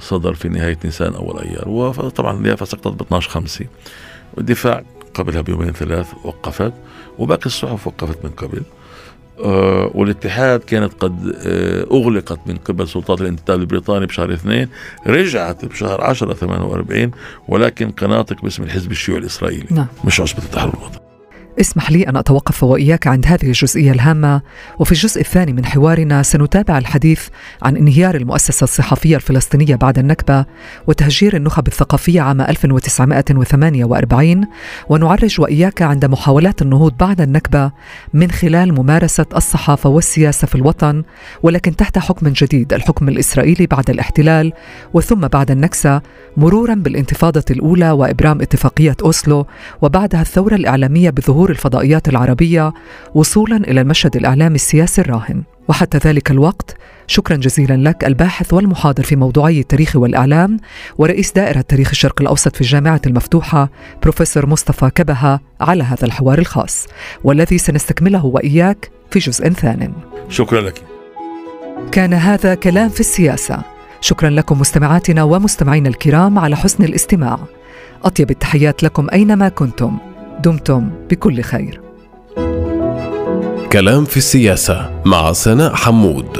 صدر 0.00 0.34
في 0.34 0.48
نهاية 0.48 0.78
نيسان 0.84 1.14
أول 1.14 1.38
أيار 1.38 1.68
وطبعا 1.68 2.40
اليافا 2.40 2.64
سقطت 2.64 2.88
ب 2.88 3.02
12 3.02 3.30
5 3.30 3.64
والدفاع 4.34 4.82
قبلها 5.14 5.40
بيومين 5.40 5.72
ثلاث 5.72 6.06
وقفت 6.24 6.72
وباقي 7.18 7.46
الصحف 7.46 7.86
وقفت 7.86 8.24
من 8.24 8.30
قبل. 8.30 8.62
آه 9.44 9.90
والاتحاد 9.94 10.60
كانت 10.60 10.92
قد 11.00 11.36
آه 11.46 11.86
أغلقت 11.92 12.38
من 12.46 12.56
قبل 12.56 12.88
سلطات 12.88 13.20
الانتداب 13.20 13.60
البريطاني 13.60 14.06
بشهر 14.06 14.32
اثنين 14.32 14.68
رجعت 15.06 15.64
بشهر 15.64 16.00
10 16.04 16.34
48 16.34 17.10
ولكن 17.48 17.90
قناطق 17.90 18.42
باسم 18.42 18.62
الحزب 18.62 18.90
الشيوعي 18.90 19.20
الإسرائيلي 19.20 19.66
نعم. 19.70 19.86
مش 20.04 20.20
عصبة 20.20 20.42
التحرر 20.42 20.74
الوطني. 20.74 21.00
اسمح 21.60 21.90
لي 21.90 22.08
أن 22.08 22.16
أتوقف 22.16 22.62
وإياك 22.62 23.06
عند 23.06 23.26
هذه 23.26 23.46
الجزئية 23.46 23.92
الهامة 23.92 24.42
وفي 24.78 24.92
الجزء 24.92 25.20
الثاني 25.20 25.52
من 25.52 25.64
حوارنا 25.64 26.22
سنتابع 26.22 26.78
الحديث 26.78 27.28
عن 27.62 27.76
انهيار 27.76 28.14
المؤسسة 28.14 28.64
الصحفية 28.64 29.16
الفلسطينية 29.16 29.74
بعد 29.74 29.98
النكبة 29.98 30.44
وتهجير 30.86 31.36
النخب 31.36 31.66
الثقافية 31.66 32.20
عام 32.20 32.40
1948 32.40 34.44
ونعرج 34.88 35.40
وإياك 35.40 35.82
عند 35.82 36.04
محاولات 36.04 36.62
النهوض 36.62 36.96
بعد 36.96 37.20
النكبة 37.20 37.70
من 38.14 38.30
خلال 38.30 38.74
ممارسة 38.74 39.26
الصحافة 39.36 39.90
والسياسة 39.90 40.46
في 40.46 40.54
الوطن 40.54 41.02
ولكن 41.42 41.76
تحت 41.76 41.98
حكم 41.98 42.28
جديد 42.28 42.72
الحكم 42.72 43.08
الإسرائيلي 43.08 43.66
بعد 43.66 43.90
الاحتلال 43.90 44.52
وثم 44.94 45.28
بعد 45.28 45.50
النكسة 45.50 46.00
مرورا 46.36 46.74
بالانتفاضة 46.74 47.44
الأولى 47.50 47.90
وإبرام 47.90 48.40
اتفاقية 48.40 48.96
أوسلو 49.04 49.46
وبعدها 49.82 50.20
الثورة 50.20 50.54
الإعلامية 50.54 51.10
بظهور 51.10 51.45
ظهور 51.46 51.56
الفضائيات 51.56 52.08
العربية 52.08 52.72
وصولا 53.14 53.56
إلى 53.56 53.80
المشهد 53.80 54.16
الإعلامي 54.16 54.54
السياسي 54.54 55.00
الراهن. 55.00 55.42
وحتى 55.68 55.98
ذلك 55.98 56.30
الوقت 56.30 56.76
شكرا 57.06 57.36
جزيلا 57.36 57.88
لك 57.88 58.04
الباحث 58.04 58.54
والمحاضر 58.54 59.02
في 59.02 59.16
موضوعي 59.16 59.60
التاريخ 59.60 59.96
والإعلام 59.96 60.56
ورئيس 60.98 61.32
دائرة 61.32 61.60
تاريخ 61.60 61.88
الشرق 61.90 62.20
الأوسط 62.20 62.54
في 62.54 62.60
الجامعة 62.60 63.00
المفتوحة 63.06 63.70
بروفيسور 64.02 64.46
مصطفى 64.46 64.90
كبهة 64.90 65.40
على 65.60 65.84
هذا 65.84 66.04
الحوار 66.04 66.38
الخاص 66.38 66.86
والذي 67.24 67.58
سنستكمله 67.58 68.26
وإياك 68.26 68.90
في 69.10 69.18
جزء 69.18 69.48
ثان. 69.48 69.92
شكرا 70.28 70.60
لك. 70.60 70.82
كان 71.92 72.14
هذا 72.14 72.54
كلام 72.54 72.88
في 72.88 73.00
السياسة. 73.00 73.62
شكرا 74.00 74.30
لكم 74.30 74.60
مستمعاتنا 74.60 75.22
ومستمعينا 75.22 75.88
الكرام 75.88 76.38
على 76.38 76.56
حسن 76.56 76.84
الاستماع. 76.84 77.38
أطيب 78.04 78.30
التحيات 78.30 78.82
لكم 78.82 79.06
أينما 79.12 79.48
كنتم. 79.48 79.98
دمتم 80.42 80.90
بكل 81.10 81.42
خير. 81.42 81.80
كلام 83.72 84.04
في 84.04 84.16
السياسة 84.16 85.02
مع 85.04 85.32
سناء 85.32 85.74
حمود. 85.74 86.38